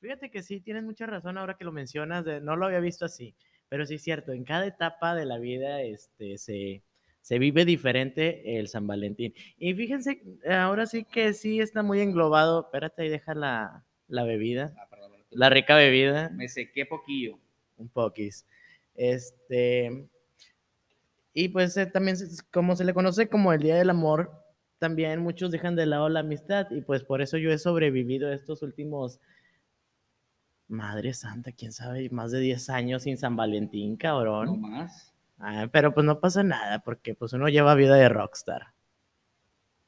Fíjate 0.00 0.30
que 0.30 0.42
sí, 0.42 0.60
tienes 0.60 0.84
mucha 0.84 1.06
razón 1.06 1.38
ahora 1.38 1.56
que 1.56 1.64
lo 1.64 1.72
mencionas, 1.72 2.24
no 2.42 2.56
lo 2.56 2.66
había 2.66 2.80
visto 2.80 3.04
así, 3.04 3.34
pero 3.68 3.86
sí 3.86 3.94
es 3.94 4.02
cierto, 4.02 4.32
en 4.32 4.44
cada 4.44 4.66
etapa 4.66 5.14
de 5.14 5.24
la 5.24 5.38
vida 5.38 5.80
este, 5.80 6.36
se, 6.38 6.82
se 7.20 7.38
vive 7.38 7.64
diferente 7.64 8.58
el 8.58 8.68
San 8.68 8.86
Valentín. 8.86 9.32
Y 9.56 9.74
fíjense, 9.74 10.22
ahora 10.50 10.86
sí 10.86 11.04
que 11.04 11.32
sí 11.32 11.60
está 11.60 11.82
muy 11.82 12.00
englobado, 12.00 12.62
espérate 12.62 13.02
ahí 13.02 13.08
deja 13.08 13.34
la, 13.34 13.84
la 14.08 14.24
bebida, 14.24 14.74
ah, 14.76 14.88
perdón, 14.90 15.12
la 15.30 15.48
rica 15.48 15.76
bebida. 15.76 16.28
Me 16.30 16.48
sequé 16.48 16.86
poquillo. 16.86 17.38
Un 17.76 17.88
poquis. 17.88 18.46
Este, 18.94 20.06
y 21.34 21.48
pues 21.48 21.76
eh, 21.76 21.86
también, 21.86 22.16
como 22.52 22.76
se 22.76 22.84
le 22.84 22.94
conoce 22.94 23.28
como 23.28 23.52
el 23.52 23.62
Día 23.62 23.76
del 23.76 23.90
Amor, 23.90 24.30
también 24.78 25.20
muchos 25.20 25.50
dejan 25.50 25.76
de 25.76 25.86
lado 25.86 26.08
la 26.08 26.20
amistad 26.20 26.66
y 26.70 26.80
pues 26.80 27.04
por 27.04 27.22
eso 27.22 27.38
yo 27.38 27.52
he 27.52 27.58
sobrevivido 27.58 28.32
estos 28.32 28.62
últimos, 28.62 29.20
madre 30.68 31.14
santa, 31.14 31.52
quién 31.52 31.72
sabe, 31.72 32.08
más 32.10 32.32
de 32.32 32.40
10 32.40 32.68
años 32.70 33.04
sin 33.04 33.16
San 33.16 33.36
Valentín, 33.36 33.96
cabrón. 33.96 34.46
No 34.46 34.56
más. 34.56 35.14
Ah, 35.38 35.68
pero 35.72 35.94
pues 35.94 36.04
no 36.04 36.20
pasa 36.20 36.42
nada 36.42 36.80
porque 36.80 37.14
pues 37.14 37.32
uno 37.32 37.48
lleva 37.48 37.74
vida 37.74 37.96
de 37.96 38.08
rockstar. 38.08 38.74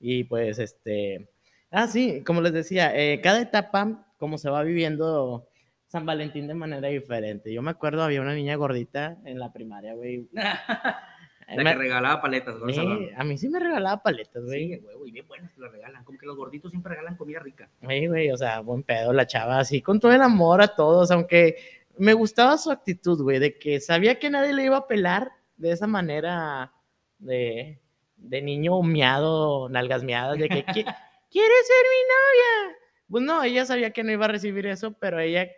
Y 0.00 0.24
pues 0.24 0.58
este, 0.58 1.28
ah 1.70 1.86
sí, 1.86 2.22
como 2.24 2.40
les 2.40 2.52
decía, 2.52 2.96
eh, 2.96 3.20
cada 3.20 3.40
etapa, 3.40 4.06
como 4.18 4.38
se 4.38 4.50
va 4.50 4.62
viviendo 4.62 5.48
San 5.86 6.06
Valentín 6.06 6.46
de 6.46 6.54
manera 6.54 6.88
diferente. 6.88 7.52
Yo 7.52 7.62
me 7.62 7.70
acuerdo, 7.70 8.02
había 8.02 8.20
una 8.20 8.34
niña 8.34 8.56
gordita 8.56 9.18
en 9.24 9.38
la 9.38 9.52
primaria, 9.52 9.94
güey. 9.94 10.28
La 11.48 11.72
que 11.72 11.78
regalaba 11.78 12.20
paletas, 12.20 12.56
Sí, 12.68 13.10
a 13.14 13.24
mí 13.24 13.38
sí 13.38 13.48
me 13.48 13.60
regalaba 13.60 14.02
paletas, 14.02 14.44
güey. 14.44 14.74
Sí, 14.74 14.78
güey, 14.78 15.08
y 15.08 15.12
bien 15.12 15.28
buenas 15.28 15.52
que 15.52 15.60
las 15.60 15.72
regalan. 15.72 16.04
Como 16.04 16.18
que 16.18 16.26
los 16.26 16.36
gorditos 16.36 16.70
siempre 16.70 16.90
regalan 16.90 17.16
comida 17.16 17.40
rica. 17.40 17.68
Sí, 17.86 18.06
güey, 18.06 18.30
o 18.30 18.36
sea, 18.36 18.60
buen 18.60 18.82
pedo 18.82 19.12
la 19.12 19.26
chava, 19.26 19.58
así, 19.58 19.82
con 19.82 20.00
todo 20.00 20.12
el 20.12 20.22
amor 20.22 20.62
a 20.62 20.68
todos, 20.68 21.10
aunque 21.10 21.56
me 21.96 22.12
gustaba 22.14 22.56
su 22.58 22.70
actitud, 22.70 23.22
güey, 23.22 23.38
de 23.38 23.58
que 23.58 23.80
sabía 23.80 24.18
que 24.18 24.30
nadie 24.30 24.52
le 24.52 24.64
iba 24.64 24.76
a 24.76 24.86
pelar 24.86 25.32
de 25.56 25.72
esa 25.72 25.86
manera 25.86 26.72
de, 27.18 27.80
de 28.16 28.42
niño 28.42 28.82
miado, 28.82 29.68
nalgas 29.68 30.02
miadas, 30.02 30.38
de 30.38 30.48
que, 30.48 30.64
¿quieres 30.64 31.66
ser 31.66 31.84
mi 31.90 32.02
novia? 32.08 32.78
Pues 33.08 33.24
no, 33.24 33.42
ella 33.42 33.66
sabía 33.66 33.90
que 33.90 34.02
no 34.02 34.12
iba 34.12 34.24
a 34.24 34.28
recibir 34.28 34.66
eso, 34.66 34.92
pero 34.98 35.20
ella 35.20 35.48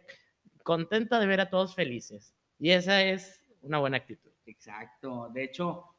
contenta 0.63 1.21
de 1.21 1.27
ver 1.27 1.41
a 1.41 1.49
todos 1.49 1.75
felices. 1.75 2.35
Y 2.59 2.71
esa 2.71 3.03
es 3.03 3.43
una 3.63 3.79
buena 3.79 3.99
actitud. 3.99 4.31
Exacto. 4.47 5.29
De 5.35 5.45
hecho, 5.45 5.97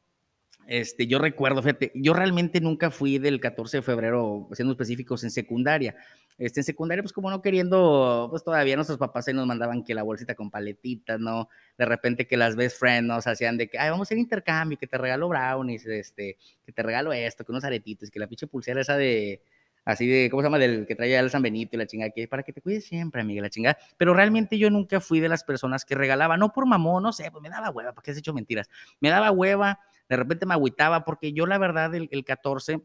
este, 0.66 1.06
yo 1.06 1.18
recuerdo, 1.18 1.62
fíjate, 1.62 1.92
yo 1.94 2.12
realmente 2.12 2.60
nunca 2.60 2.90
fui 2.90 3.18
del 3.18 3.40
14 3.40 3.78
de 3.78 3.82
febrero, 3.82 4.48
siendo 4.52 4.72
específicos, 4.72 5.24
en 5.24 5.30
secundaria. 5.30 5.96
Este, 6.36 6.60
en 6.60 6.64
secundaria, 6.64 7.02
pues 7.02 7.12
como 7.12 7.30
no 7.30 7.42
queriendo, 7.42 8.28
pues 8.30 8.44
todavía 8.44 8.76
nuestros 8.76 8.98
papás 8.98 9.26
ahí 9.26 9.34
nos 9.34 9.46
mandaban 9.46 9.82
que 9.82 9.94
la 9.94 10.02
bolsita 10.02 10.34
con 10.34 10.50
paletitas, 10.50 11.18
¿no? 11.18 11.48
De 11.76 11.84
repente 11.84 12.26
que 12.26 12.36
las 12.36 12.54
best 12.54 12.78
friends 12.78 13.08
nos 13.08 13.26
hacían 13.26 13.56
de 13.56 13.68
que, 13.68 13.78
ay, 13.78 13.90
vamos 13.90 14.06
a 14.06 14.08
hacer 14.08 14.18
intercambio, 14.18 14.78
que 14.78 14.86
te 14.86 14.98
regalo 14.98 15.28
brownies, 15.28 15.86
este, 15.86 16.36
que 16.64 16.72
te 16.72 16.82
regalo 16.82 17.12
esto, 17.12 17.44
que 17.44 17.52
unos 17.52 17.64
aretitos, 17.64 18.10
que 18.10 18.18
la 18.20 18.28
pinche 18.28 18.46
pulsera 18.46 18.80
esa 18.80 18.96
de, 18.96 19.42
así 19.88 20.06
de, 20.06 20.28
¿cómo 20.30 20.42
se 20.42 20.46
llama? 20.46 20.58
Del 20.58 20.86
que 20.86 20.94
traía 20.94 21.18
el 21.18 21.30
San 21.30 21.40
Benito 21.40 21.74
y 21.74 21.78
la 21.78 21.86
chingada, 21.86 22.10
que 22.10 22.28
para 22.28 22.42
que 22.42 22.52
te 22.52 22.60
cuides 22.60 22.84
siempre, 22.84 23.22
amiga, 23.22 23.40
la 23.40 23.48
chingada. 23.48 23.78
Pero 23.96 24.12
realmente 24.12 24.58
yo 24.58 24.68
nunca 24.68 25.00
fui 25.00 25.18
de 25.18 25.30
las 25.30 25.44
personas 25.44 25.86
que 25.86 25.94
regalaba, 25.94 26.36
no 26.36 26.52
por 26.52 26.66
mamón, 26.66 27.02
no 27.02 27.12
sé, 27.12 27.30
pues 27.30 27.42
me 27.42 27.48
daba 27.48 27.70
hueva, 27.70 27.94
¿para 27.94 28.04
qué 28.04 28.10
has 28.10 28.18
hecho 28.18 28.34
mentiras? 28.34 28.68
Me 29.00 29.08
daba 29.08 29.30
hueva, 29.30 29.80
de 30.08 30.16
repente 30.16 30.44
me 30.44 30.52
agüitaba, 30.52 31.04
porque 31.06 31.32
yo 31.32 31.46
la 31.46 31.56
verdad, 31.56 31.94
el, 31.94 32.08
el 32.12 32.24
14 32.24 32.82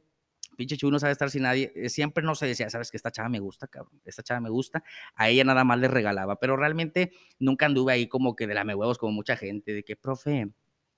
pinche 0.55 0.77
Chuy 0.77 0.91
no 0.91 0.99
sabe 0.99 1.11
estar 1.11 1.29
sin 1.29 1.43
nadie, 1.43 1.73
eh, 1.75 1.89
siempre 1.89 2.23
no 2.23 2.35
se 2.35 2.45
decía, 2.45 2.69
sabes 2.69 2.89
que 2.89 2.97
esta 2.97 3.11
chava 3.11 3.27
me 3.27 3.39
gusta, 3.39 3.67
cabrón, 3.67 3.99
esta 4.05 4.23
chava 4.23 4.39
me 4.39 4.49
gusta, 4.49 4.83
a 5.15 5.29
ella 5.29 5.43
nada 5.43 5.63
más 5.63 5.79
le 5.79 5.87
regalaba, 5.87 6.39
pero 6.39 6.55
realmente 6.55 7.11
nunca 7.39 7.65
anduve 7.65 7.93
ahí 7.93 8.07
como 8.07 8.35
que 8.35 8.47
de 8.47 8.53
la 8.53 8.63
me 8.63 8.75
huevos 8.75 8.97
como 8.97 9.11
mucha 9.11 9.35
gente, 9.35 9.73
de 9.73 9.83
que, 9.83 9.95
profe, 9.95 10.49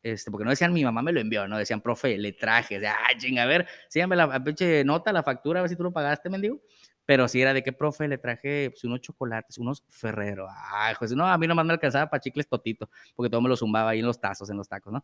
este, 0.05 0.29
porque 0.29 0.43
no 0.43 0.51
decían 0.51 0.71
mi 0.71 0.83
mamá 0.83 1.01
me 1.01 1.11
lo 1.11 1.19
envió, 1.19 1.47
no 1.47 1.57
decían, 1.57 1.81
profe, 1.81 2.15
le 2.19 2.31
traje, 2.33 2.77
o 2.77 2.79
sea, 2.79 2.93
ah, 2.93 3.17
chinga, 3.17 3.41
a 3.41 3.47
ver, 3.47 3.67
síganme 3.89 4.15
la 4.15 4.43
pinche 4.43 4.83
nota, 4.83 5.11
la 5.11 5.23
factura, 5.23 5.59
a 5.59 5.63
ver 5.63 5.69
si 5.69 5.75
tú 5.75 5.81
lo 5.81 5.91
pagaste, 5.91 6.29
mendigo. 6.29 6.61
Pero 7.07 7.27
si 7.27 7.41
era 7.41 7.55
de 7.55 7.63
que, 7.63 7.73
profe, 7.73 8.07
le 8.07 8.19
traje 8.19 8.69
pues, 8.69 8.83
unos 8.83 9.01
chocolates, 9.01 9.57
unos 9.57 9.83
Ferrero. 9.89 10.47
Ay, 10.71 10.93
pues 10.99 11.11
no, 11.13 11.25
a 11.25 11.35
mí 11.39 11.47
nomás 11.47 11.65
me 11.65 11.73
alcanzaba 11.73 12.07
para 12.07 12.21
chicles 12.21 12.47
totito, 12.47 12.87
porque 13.15 13.31
todo 13.31 13.41
me 13.41 13.49
lo 13.49 13.55
zumbaba 13.55 13.91
ahí 13.91 13.99
en 13.99 14.05
los 14.05 14.19
tazos, 14.19 14.47
en 14.51 14.57
los 14.57 14.69
tacos, 14.69 14.93
¿no? 14.93 15.03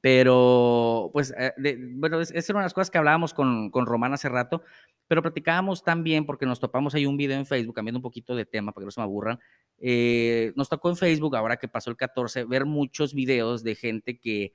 Pero, 0.00 1.10
pues, 1.12 1.34
eh, 1.38 1.52
bueno, 1.94 2.20
esa 2.20 2.34
era 2.34 2.54
una 2.54 2.60
de 2.60 2.66
las 2.66 2.74
cosas 2.74 2.90
que 2.90 2.98
hablábamos 2.98 3.34
con, 3.34 3.70
con 3.70 3.86
Román 3.86 4.12
hace 4.12 4.28
rato, 4.28 4.62
pero 5.08 5.22
platicábamos 5.22 5.82
también, 5.82 6.26
porque 6.26 6.46
nos 6.46 6.60
topamos 6.60 6.94
ahí 6.94 7.06
un 7.06 7.16
video 7.16 7.38
en 7.38 7.46
Facebook, 7.46 7.74
cambiando 7.74 7.98
un 7.98 8.02
poquito 8.02 8.34
de 8.34 8.44
tema 8.44 8.72
para 8.72 8.82
que 8.82 8.86
no 8.86 8.90
se 8.90 9.00
me 9.00 9.04
aburran. 9.04 9.38
Eh, 9.78 10.52
nos 10.56 10.68
tocó 10.68 10.90
en 10.90 10.96
Facebook, 10.96 11.36
ahora 11.36 11.56
que 11.56 11.68
pasó 11.68 11.90
el 11.90 11.96
14, 11.96 12.44
ver 12.44 12.66
muchos 12.66 13.14
videos 13.14 13.62
de 13.62 13.74
gente 13.74 14.18
que 14.18 14.52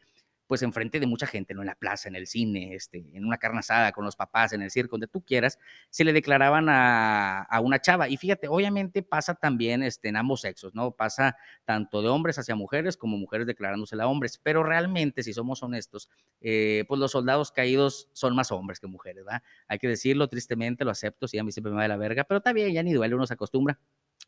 pues 0.51 0.63
enfrente 0.63 1.00
de 1.00 1.08
mucha 1.08 1.27
gente, 1.27 1.53
¿no? 1.53 1.62
En 1.62 1.67
la 1.67 1.75
plaza, 1.75 2.10
en 2.10 2.15
el 2.17 2.27
cine, 2.27 2.75
este, 2.75 3.05
en 3.13 3.24
una 3.24 3.38
carne 3.38 3.60
asada, 3.60 3.93
con 3.93 4.03
los 4.03 4.17
papás, 4.17 4.51
en 4.51 4.62
el 4.62 4.70
circo, 4.70 4.96
donde 4.96 5.08
tú 5.08 5.24
quieras, 5.24 5.58
se 5.89 6.03
le 6.03 6.12
declaraban 6.12 6.67
a, 6.67 7.43
a, 7.43 7.62
una 7.62 7.79
chava. 7.79 8.10
Y 8.10 8.17
fíjate, 8.17 8.50
obviamente 8.50 9.01
pasa 9.01 9.34
también 9.34 9.81
este, 9.81 10.10
en 10.10 10.17
ambos 10.17 10.41
sexos, 10.41 10.75
¿no? 10.75 10.91
Pasa 10.91 11.38
tanto 11.63 12.01
de 12.01 12.10
hombres 12.10 12.38
hacia 12.38 12.53
mujeres 12.53 12.98
como 12.98 13.15
mujeres 13.15 13.48
declarándose 13.48 13.96
a 13.96 14.05
hombres. 14.05 14.41
Pero 14.43 14.62
realmente, 14.62 15.24
si 15.24 15.31
somos 15.31 15.63
honestos, 15.63 16.10
eh, 16.41 16.84
pues 16.89 17.00
los 17.00 17.12
soldados 17.12 17.53
caídos 17.53 18.10
son 18.12 18.36
más 18.36 18.51
hombres 18.51 18.81
que 18.81 18.88
mujeres, 18.88 19.24
¿verdad? 19.24 19.43
Hay 19.70 19.79
que 19.79 19.88
decirlo, 19.88 20.27
tristemente, 20.27 20.84
lo 20.84 20.91
acepto, 20.91 21.29
sí, 21.29 21.38
a 21.38 21.46
mí 21.46 21.53
siempre 21.53 21.72
me 21.72 21.77
va 21.77 21.84
de 21.84 21.88
la 21.88 21.96
verga, 21.96 22.25
pero 22.25 22.39
está 22.39 22.51
bien, 22.51 22.74
ya 22.74 22.84
ni 22.84 22.91
duele, 22.91 23.15
uno 23.15 23.25
se 23.25 23.36
acostumbra. 23.36 23.79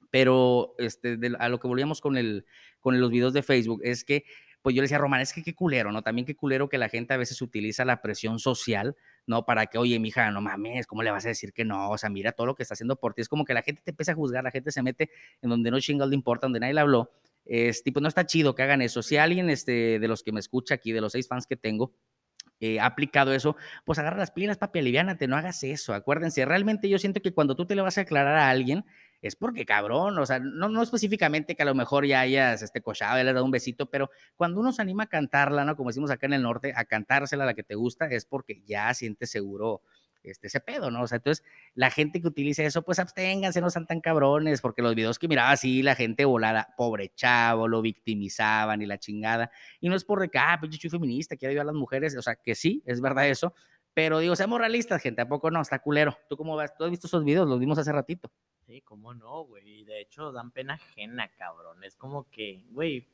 Pero 0.09 0.73
este, 0.77 1.17
a 1.37 1.49
lo 1.49 1.59
que 1.59 1.67
volvíamos 1.67 1.99
con, 1.99 2.15
el, 2.15 2.45
con 2.79 3.01
los 3.01 3.11
videos 3.11 3.33
de 3.33 3.43
Facebook 3.43 3.81
es 3.83 4.05
que 4.05 4.23
pues 4.63 4.75
yo 4.75 4.82
le 4.82 4.86
decía 4.86 4.98
Román, 4.98 5.20
es 5.20 5.34
que 5.34 5.43
qué 5.43 5.53
culero, 5.53 5.91
¿no? 5.91 6.01
También 6.01 6.25
qué 6.25 6.36
culero 6.36 6.70
que 6.70 6.77
la 6.77 6.88
gente 6.88 7.13
a 7.13 7.17
veces 7.17 7.41
utiliza 7.41 7.84
la 7.84 8.01
presión 8.01 8.39
social, 8.39 8.96
¿no? 9.27 9.46
Para 9.46 9.65
que, 9.65 9.77
oye, 9.77 10.00
mija, 10.00 10.32
no 10.32 10.39
mames, 10.39 10.88
¿cómo 10.88 11.03
le 11.03 11.12
vas 11.12 11.25
a 11.25 11.27
decir 11.27 11.51
que 11.51 11.65
no? 11.65 11.89
O 11.91 11.98
sea, 11.98 12.10
mira 12.10 12.32
todo 12.32 12.48
lo 12.48 12.55
que 12.55 12.63
está 12.63 12.74
haciendo 12.74 12.96
por 12.96 13.13
ti. 13.13 13.22
Es 13.22 13.27
como 13.27 13.43
que 13.43 13.53
la 13.53 13.62
gente 13.62 13.82
te 13.84 13.91
empieza 13.91 14.13
a 14.13 14.15
juzgar, 14.15 14.41
la 14.41 14.51
gente 14.51 14.72
se 14.72 14.82
mete 14.82 15.10
en 15.41 15.50
donde 15.50 15.70
no 15.70 15.82
chingados 15.82 16.10
le 16.10 16.15
importa, 16.15 16.48
donde 16.48 16.62
nadie 16.62 16.74
le 16.74 16.79
habló. 16.79 17.12
Es, 17.43 17.84
tipo, 17.84 18.00
no 18.00 18.08
está 18.08 18.25
chido 18.25 18.55
que 18.55 18.63
hagan 18.63 18.82
eso. 18.82 19.03
Si 19.03 19.17
alguien 19.17 19.50
este, 19.50 20.00
de 20.00 20.08
los 20.08 20.24
que 20.24 20.32
me 20.32 20.39
escucha 20.39 20.75
aquí, 20.75 20.93
de 20.93 21.01
los 21.01 21.12
seis 21.12 21.27
fans 21.27 21.46
que 21.46 21.58
tengo, 21.58 21.93
eh, 22.62 22.79
ha 22.79 22.86
aplicado 22.86 23.34
eso, 23.34 23.58
pues 23.84 24.00
agarra 24.00 24.15
las 24.15 24.32
pilas, 24.32 24.58
papi, 24.58 24.79
aliviánate, 24.79 25.27
no 25.27 25.36
hagas 25.36 25.62
eso. 25.65 25.93
Acuérdense, 25.93 26.46
realmente 26.46 26.88
yo 26.88 26.98
siento 26.98 27.22
que 27.22 27.34
cuando 27.34 27.58
tú 27.58 27.65
te 27.65 27.75
le 27.75 27.82
vas 27.82 27.98
a 27.98 28.01
aclarar 28.01 28.38
a 28.38 28.50
alguien, 28.50 28.86
es 29.23 29.37
porque 29.37 29.65
cabrón, 29.65 30.19
o 30.19 30.25
sea, 30.25 30.39
no, 30.39 30.83
específicamente 30.83 31.55
que 31.55 31.63
a 31.63 31.65
lo 31.65 31.73
mejor 31.73 32.05
ya 32.05 32.19
hayas 32.19 32.61
este, 32.61 32.81
cochado, 32.81 33.17
ya 33.17 33.23
le 33.23 33.29
has 33.29 33.35
dado 33.35 33.45
un 33.45 33.51
besito, 33.51 33.89
pero 33.89 34.09
cuando 34.35 34.59
uno 34.59 34.73
se 34.73 34.81
anima 34.81 35.03
a 35.03 35.07
cantarla, 35.07 35.63
¿no? 35.63 35.77
Como 35.77 35.89
decimos 35.89 36.11
acá 36.11 36.25
en 36.25 36.33
el 36.33 36.43
norte, 36.43 36.73
a 36.75 36.83
cantársela 36.83 37.43
a 37.43 37.47
la 37.47 37.53
que 37.53 37.63
te 37.63 37.75
gusta, 37.75 38.05
es 38.07 38.25
porque 38.25 38.61
ya 38.65 38.93
sientes 38.93 39.31
seguro 39.31 39.81
este, 40.23 40.47
ese 40.47 40.59
pedo, 40.59 40.91
¿no? 40.91 41.03
O 41.03 41.07
sea, 41.07 41.17
entonces 41.17 41.45
la 41.73 41.89
gente 41.89 42.21
que 42.21 42.27
utiliza 42.27 42.63
eso, 42.63 42.81
pues 42.81 42.99
absténganse, 42.99 43.61
no 43.61 43.69
sean 43.69 43.87
tan 43.87 44.01
cabrones, 44.01 44.59
porque 44.59 44.81
los 44.81 44.93
videos 44.93 45.19
que 45.19 45.29
miraba 45.29 45.51
así, 45.51 45.83
la 45.83 45.95
gente 45.95 46.25
volada, 46.25 46.73
pobre 46.77 47.13
chavo, 47.15 47.69
lo 47.69 47.81
victimizaban 47.81 48.81
y 48.81 48.85
la 48.85 48.97
chingada. 48.97 49.51
Y 49.79 49.87
no 49.87 49.95
es 49.95 50.03
por 50.03 50.19
de 50.19 50.29
que, 50.29 50.37
ah, 50.37 50.57
pinche 50.61 50.89
feminista, 50.89 51.37
quiero 51.37 51.51
ayudar 51.51 51.63
a 51.63 51.67
las 51.67 51.75
mujeres, 51.75 52.17
o 52.17 52.21
sea, 52.21 52.35
que 52.35 52.55
sí, 52.55 52.83
es 52.85 52.99
verdad 52.99 53.27
eso, 53.29 53.53
pero 53.93 54.19
digo, 54.19 54.35
seamos 54.35 54.59
realistas, 54.59 55.01
gente, 55.01 55.21
¿a 55.21 55.27
poco 55.27 55.51
no? 55.51 55.61
Está 55.61 55.79
culero. 55.79 56.17
¿Tú 56.27 56.35
cómo 56.35 56.55
vas? 56.55 56.75
¿Tú 56.75 56.83
has 56.83 56.89
visto 56.89 57.07
esos 57.07 57.23
videos? 57.23 57.47
Los 57.47 57.59
vimos 57.59 57.77
hace 57.77 57.91
ratito. 57.91 58.31
Sí, 58.65 58.82
cómo 58.82 59.13
no, 59.13 59.43
güey. 59.43 59.84
De 59.84 60.00
hecho, 60.01 60.32
dan 60.32 60.51
pena 60.51 60.75
ajena, 60.75 61.29
cabrón. 61.38 61.84
Es 61.84 61.96
como 61.96 62.29
que, 62.29 62.63
güey, 62.70 63.08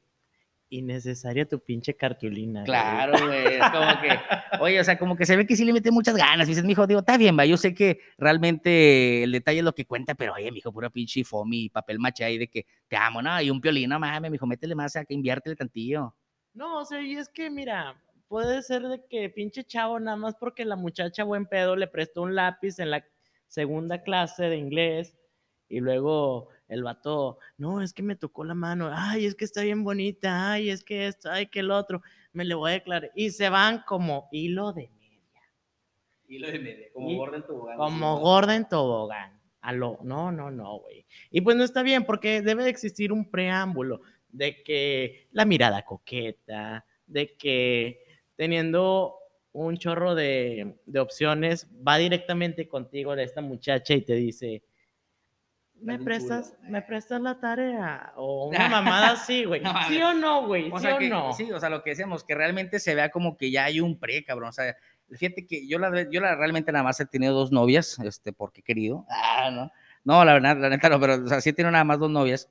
innecesaria 0.69 1.47
tu 1.47 1.59
pinche 1.59 1.95
cartulina. 1.95 2.63
Claro, 2.63 3.13
güey. 3.25 3.55
Es 3.55 3.69
como 3.71 4.01
que, 4.01 4.19
oye, 4.59 4.79
o 4.79 4.83
sea, 4.83 4.99
como 4.99 5.15
que 5.15 5.25
se 5.25 5.35
ve 5.35 5.47
que 5.47 5.55
sí 5.55 5.65
le 5.65 5.73
mete 5.73 5.91
muchas 5.91 6.15
ganas. 6.15 6.47
Y 6.47 6.51
dices, 6.51 6.63
mijo, 6.63 6.85
digo, 6.85 6.99
está 6.99 7.17
bien, 7.17 7.37
va. 7.37 7.45
Yo 7.45 7.57
sé 7.57 7.73
que 7.73 7.99
realmente 8.17 9.23
el 9.23 9.31
detalle 9.31 9.59
es 9.59 9.65
lo 9.65 9.73
que 9.73 9.85
cuenta, 9.85 10.13
pero 10.13 10.33
oye, 10.33 10.51
mijo, 10.51 10.71
pura 10.71 10.91
pinche 10.91 11.23
fomi 11.23 11.65
y 11.65 11.69
papel 11.69 11.97
maché 11.99 12.25
ahí 12.25 12.37
de 12.37 12.47
que 12.47 12.67
te 12.87 12.95
amo, 12.95 13.21
¿no? 13.21 13.41
Y 13.41 13.49
un 13.49 13.59
piolín, 13.59 13.89
no 13.89 13.99
mames, 13.99 14.29
mijo, 14.29 14.45
métele 14.45 14.75
más 14.75 14.95
a 14.95 15.05
que 15.05 15.15
inviértele 15.15 15.55
tantillo. 15.55 16.15
No, 16.53 16.79
o 16.79 16.85
sea, 16.85 17.01
y 17.01 17.15
es 17.15 17.27
que, 17.27 17.49
mira, 17.49 17.99
puede 18.27 18.61
ser 18.61 18.83
de 18.83 19.03
que 19.09 19.29
pinche 19.29 19.63
chavo, 19.63 19.99
nada 19.99 20.17
más 20.17 20.35
porque 20.35 20.63
la 20.63 20.75
muchacha 20.75 21.23
buen 21.23 21.47
pedo 21.47 21.75
le 21.75 21.87
prestó 21.87 22.21
un 22.21 22.35
lápiz 22.35 22.77
en 22.77 22.91
la 22.91 23.03
segunda 23.47 24.03
clase 24.03 24.43
de 24.43 24.57
inglés 24.57 25.18
y 25.69 25.79
luego 25.79 26.49
el 26.67 26.83
vato, 26.83 27.37
no, 27.57 27.81
es 27.81 27.93
que 27.93 28.03
me 28.03 28.15
tocó 28.15 28.43
la 28.43 28.55
mano, 28.55 28.89
ay, 28.91 29.25
es 29.25 29.35
que 29.35 29.45
está 29.45 29.61
bien 29.61 29.83
bonita, 29.83 30.51
ay, 30.51 30.69
es 30.69 30.83
que 30.83 31.07
esto, 31.07 31.29
ay, 31.31 31.47
que 31.47 31.59
el 31.59 31.71
otro, 31.71 32.01
me 32.33 32.43
le 32.43 32.55
voy 32.55 32.71
a 32.71 32.73
declarar. 32.73 33.11
Y 33.15 33.29
se 33.29 33.49
van 33.49 33.83
como 33.87 34.27
hilo 34.31 34.73
de 34.73 34.89
media. 34.99 35.41
Hilo 36.27 36.47
de 36.51 36.59
media, 36.59 36.87
como 36.93 37.15
Gordon 37.15 37.45
Tobogán. 37.45 37.77
Como 37.77 38.19
Gordon 38.19 38.67
Tobogán. 38.67 39.39
A 39.61 39.73
lo, 39.73 39.99
no, 40.03 40.31
no, 40.31 40.49
no, 40.49 40.79
güey. 40.79 41.05
Y 41.31 41.41
pues 41.41 41.57
no 41.57 41.63
está 41.63 41.83
bien, 41.83 42.05
porque 42.05 42.41
debe 42.41 42.63
de 42.63 42.69
existir 42.69 43.11
un 43.11 43.29
preámbulo 43.29 44.01
de 44.29 44.63
que 44.63 45.27
la 45.31 45.45
mirada 45.45 45.83
coqueta, 45.83 46.85
de 47.07 47.35
que 47.35 48.05
teniendo 48.35 49.15
un 49.51 49.77
chorro 49.77 50.15
de, 50.15 50.77
de 50.85 50.99
opciones, 50.99 51.67
va 51.85 51.97
directamente 51.97 52.67
contigo 52.67 53.15
de 53.15 53.23
esta 53.23 53.41
muchacha 53.41 53.95
y 53.95 54.01
te 54.01 54.13
dice, 54.13 54.63
¿Me 55.81 55.99
prestas, 55.99 56.53
¿Me 56.63 56.81
prestas 56.81 57.21
la 57.21 57.39
tarea? 57.39 58.13
O 58.15 58.47
una 58.47 58.69
mamada 58.69 59.11
así, 59.11 59.45
güey. 59.45 59.61
¿Sí 59.87 60.01
o 60.01 60.13
no, 60.13 60.47
güey? 60.47 60.71
¿Sí 60.79 60.87
o, 60.87 60.99
no? 61.01 61.33
Sí, 61.33 61.51
o 61.51 61.59
sea, 61.59 61.69
lo 61.69 61.83
que 61.83 61.91
decíamos, 61.91 62.23
que 62.23 62.35
realmente 62.35 62.79
se 62.79 62.95
vea 62.95 63.09
como 63.09 63.37
que 63.37 63.51
ya 63.51 63.65
hay 63.65 63.79
un 63.79 63.99
pre, 63.99 64.23
cabrón. 64.23 64.49
O 64.49 64.53
sea, 64.53 64.75
fíjate 65.11 65.45
que 65.47 65.67
yo 65.67 65.79
la, 65.79 66.09
yo 66.09 66.21
la 66.21 66.35
realmente 66.35 66.71
nada 66.71 66.83
más 66.83 66.99
he 66.99 67.05
tenido 67.05 67.33
dos 67.33 67.51
novias, 67.51 67.99
este, 67.99 68.33
porque 68.33 68.61
he 68.61 68.63
querido. 68.63 69.05
Ah, 69.41 69.51
no. 69.51 69.71
No, 70.03 70.25
la 70.25 70.33
verdad, 70.33 70.57
la 70.57 70.69
neta 70.69 70.89
no, 70.89 70.99
pero, 70.99 71.15
o 71.15 71.27
sea, 71.27 71.39
sí 71.39 71.49
he 71.49 71.53
tenido 71.53 71.71
nada 71.71 71.83
más 71.83 71.99
dos 71.99 72.09
novias. 72.09 72.49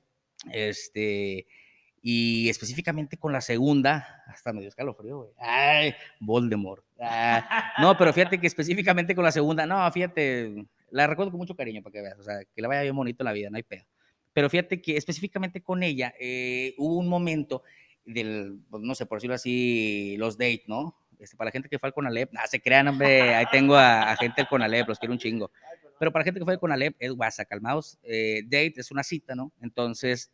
Este, 0.51 1.45
y 2.01 2.49
específicamente 2.49 3.17
con 3.17 3.33
la 3.33 3.41
segunda, 3.41 4.23
hasta 4.27 4.53
me 4.53 4.61
dio 4.61 4.69
escalofrío, 4.69 5.17
güey. 5.17 5.29
Ay, 5.37 5.93
Voldemort. 6.19 6.83
Ah, 6.99 7.73
no, 7.79 7.97
pero 7.97 8.13
fíjate 8.13 8.39
que 8.39 8.47
específicamente 8.47 9.15
con 9.15 9.23
la 9.23 9.31
segunda, 9.31 9.65
no, 9.65 9.91
fíjate, 9.91 10.65
la 10.91 11.07
recuerdo 11.07 11.31
con 11.31 11.39
mucho 11.39 11.55
cariño 11.55 11.81
para 11.81 11.93
que 11.93 12.01
veas, 12.01 12.19
o 12.19 12.23
sea, 12.23 12.39
que 12.43 12.61
le 12.61 12.67
vaya 12.67 12.81
bien 12.81 12.95
bonito 12.95 13.23
la 13.23 13.31
vida, 13.31 13.49
no 13.49 13.57
hay 13.57 13.63
pedo. 13.63 13.85
Pero 14.33 14.49
fíjate 14.49 14.81
que 14.81 14.95
específicamente 14.95 15.61
con 15.61 15.83
ella 15.83 16.13
eh, 16.19 16.73
hubo 16.77 16.97
un 16.97 17.07
momento 17.07 17.63
del, 18.05 18.59
pues, 18.69 18.83
no 18.83 18.95
sé, 18.95 19.05
por 19.05 19.17
decirlo 19.17 19.35
así, 19.35 20.15
los 20.17 20.37
dates, 20.37 20.67
¿no? 20.67 20.95
Este, 21.19 21.35
para 21.35 21.49
la 21.49 21.51
gente 21.51 21.67
que 21.67 21.79
fue 21.79 21.87
al 21.87 21.93
Conalep, 21.93 22.31
no, 22.31 22.39
se 22.47 22.61
crean, 22.61 22.87
hombre, 22.87 23.35
ahí 23.35 23.45
tengo 23.51 23.75
a, 23.75 24.15
gente 24.17 24.41
del 24.41 24.47
Conalep, 24.47 24.87
los 24.87 24.99
quiero 24.99 25.13
un 25.13 25.19
chingo. 25.19 25.51
Pero 25.99 26.11
para 26.13 26.21
la 26.21 26.25
gente 26.25 26.39
que 26.39 26.45
fue 26.45 26.53
al 26.53 26.59
Conalep, 26.59 26.95
es 26.97 27.11
WhatsApp, 27.11 27.49
calmados. 27.49 27.99
Eh, 28.03 28.43
date 28.45 28.75
es 28.77 28.91
una 28.91 29.03
cita, 29.03 29.35
¿no? 29.35 29.51
Entonces, 29.61 30.31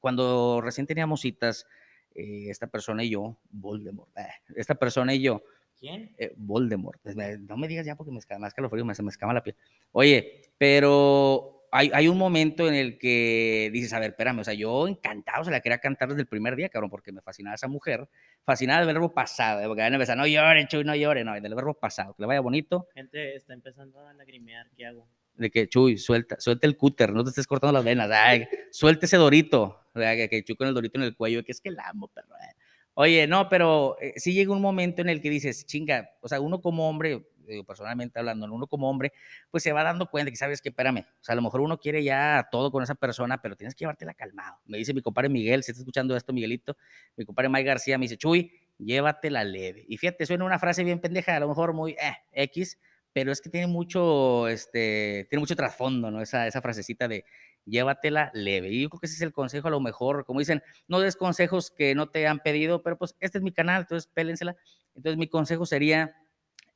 cuando 0.00 0.60
recién 0.60 0.86
teníamos 0.86 1.22
citas, 1.22 1.66
eh, 2.14 2.46
esta 2.50 2.68
persona 2.68 3.02
y 3.02 3.10
yo, 3.10 3.36
Voldemort, 3.50 4.10
esta 4.54 4.76
persona 4.76 5.14
y 5.14 5.22
yo, 5.22 5.42
¿Quién? 5.78 6.14
Eh, 6.18 6.32
Voldemort. 6.36 7.00
Pues, 7.02 7.16
no 7.16 7.56
me 7.56 7.68
digas 7.68 7.86
ya 7.86 7.96
porque 7.96 8.10
me 8.10 8.18
escama, 8.18 8.50
frío, 8.50 8.84
me, 8.84 8.94
se 8.94 9.02
me 9.02 9.10
escama 9.10 9.32
la 9.32 9.42
piel. 9.42 9.56
Oye, 9.92 10.42
pero 10.58 11.66
hay, 11.70 11.90
hay, 11.92 12.08
un 12.08 12.18
momento 12.18 12.66
en 12.66 12.74
el 12.74 12.98
que 12.98 13.70
dices, 13.72 13.92
a 13.92 14.00
ver, 14.00 14.10
espérame, 14.10 14.40
o 14.40 14.44
sea, 14.44 14.54
yo 14.54 14.88
encantado 14.88 15.44
se 15.44 15.50
la 15.50 15.60
quería 15.60 15.78
cantar 15.78 16.08
desde 16.08 16.22
el 16.22 16.26
primer 16.26 16.56
día, 16.56 16.68
cabrón, 16.68 16.90
porque 16.90 17.12
me 17.12 17.20
fascinaba 17.20 17.54
esa 17.54 17.68
mujer, 17.68 18.08
fascinada 18.44 18.80
del 18.80 18.88
verbo 18.88 19.12
pasado, 19.12 19.66
porque 19.68 19.82
van 19.82 19.92
a 19.92 19.96
empezar, 19.96 20.16
no 20.16 20.26
llore, 20.26 20.66
Chuy, 20.66 20.82
no 20.82 20.96
llore, 20.96 21.24
no, 21.24 21.40
del 21.40 21.54
verbo 21.54 21.74
pasado, 21.74 22.14
que 22.14 22.22
le 22.22 22.26
vaya 22.26 22.40
bonito. 22.40 22.88
Gente 22.94 23.36
está 23.36 23.54
empezando 23.54 24.04
a 24.06 24.12
lagrimear, 24.14 24.68
¿qué 24.76 24.86
hago? 24.86 25.06
De 25.34 25.50
que, 25.50 25.68
Chuy, 25.68 25.98
suelta, 25.98 26.40
suelta 26.40 26.66
el 26.66 26.76
cúter, 26.76 27.12
no 27.12 27.22
te 27.22 27.30
estés 27.30 27.46
cortando 27.46 27.72
las 27.72 27.84
venas, 27.84 28.10
ay, 28.10 28.48
suelta 28.72 29.06
ese 29.06 29.16
dorito, 29.16 29.80
o 29.94 29.98
sea, 29.98 30.16
que, 30.16 30.28
que 30.28 30.42
Chuy 30.42 30.56
con 30.56 30.66
el 30.66 30.74
dorito 30.74 30.98
en 30.98 31.04
el 31.04 31.14
cuello, 31.14 31.44
que 31.44 31.52
es 31.52 31.60
que 31.60 31.70
la 31.70 31.88
amo, 31.88 32.08
perro. 32.08 32.34
Eh. 32.34 32.57
Oye, 33.00 33.28
no, 33.28 33.48
pero 33.48 33.96
eh, 34.00 34.14
sí 34.16 34.32
llega 34.32 34.50
un 34.50 34.60
momento 34.60 35.02
en 35.02 35.08
el 35.08 35.20
que 35.20 35.30
dices, 35.30 35.64
chinga, 35.66 36.10
o 36.20 36.26
sea, 36.26 36.40
uno 36.40 36.60
como 36.60 36.88
hombre, 36.88 37.24
personalmente 37.64 38.18
hablando, 38.18 38.52
uno 38.52 38.66
como 38.66 38.90
hombre, 38.90 39.12
pues 39.52 39.62
se 39.62 39.70
va 39.70 39.84
dando 39.84 40.10
cuenta 40.10 40.32
que 40.32 40.36
sabes 40.36 40.60
que, 40.60 40.70
espérame, 40.70 41.06
o 41.08 41.22
sea, 41.22 41.34
a 41.34 41.36
lo 41.36 41.42
mejor 41.42 41.60
uno 41.60 41.78
quiere 41.78 42.02
ya 42.02 42.48
todo 42.50 42.72
con 42.72 42.82
esa 42.82 42.96
persona, 42.96 43.40
pero 43.40 43.54
tienes 43.54 43.76
que 43.76 43.84
llevártela 43.84 44.14
calmado. 44.14 44.58
Me 44.66 44.78
dice 44.78 44.94
mi 44.94 45.00
compadre 45.00 45.28
Miguel, 45.28 45.62
si 45.62 45.70
está 45.70 45.80
escuchando 45.80 46.16
esto, 46.16 46.32
Miguelito, 46.32 46.76
mi 47.16 47.24
compadre 47.24 47.48
Mike 47.50 47.68
García 47.68 47.98
me 47.98 48.06
dice, 48.06 48.16
Chuy, 48.16 48.50
llévatela 48.78 49.44
leve. 49.44 49.84
Y 49.86 49.96
fíjate, 49.96 50.26
suena 50.26 50.44
una 50.44 50.58
frase 50.58 50.82
bien 50.82 50.98
pendeja, 50.98 51.36
a 51.36 51.38
lo 51.38 51.46
mejor 51.46 51.74
muy 51.74 51.92
eh, 51.92 52.16
X, 52.32 52.80
pero 53.12 53.30
es 53.30 53.40
que 53.40 53.48
tiene 53.48 53.68
mucho, 53.68 54.48
este, 54.48 55.28
tiene 55.30 55.38
mucho 55.38 55.54
trasfondo, 55.54 56.10
¿no? 56.10 56.20
Esa, 56.20 56.48
esa 56.48 56.60
frasecita 56.60 57.06
de 57.06 57.24
llévatela 57.64 58.30
leve. 58.34 58.70
Y 58.70 58.82
yo 58.82 58.90
creo 58.90 59.00
que 59.00 59.06
ese 59.06 59.16
es 59.16 59.22
el 59.22 59.32
consejo 59.32 59.68
a 59.68 59.70
lo 59.70 59.80
mejor, 59.80 60.24
como 60.24 60.40
dicen, 60.40 60.62
no 60.86 61.00
des 61.00 61.16
consejos 61.16 61.70
que 61.70 61.94
no 61.94 62.08
te 62.08 62.26
han 62.26 62.40
pedido, 62.40 62.82
pero 62.82 62.98
pues 62.98 63.16
este 63.20 63.38
es 63.38 63.44
mi 63.44 63.52
canal, 63.52 63.82
entonces 63.82 64.10
pélensela. 64.12 64.56
Entonces 64.94 65.18
mi 65.18 65.28
consejo 65.28 65.66
sería, 65.66 66.14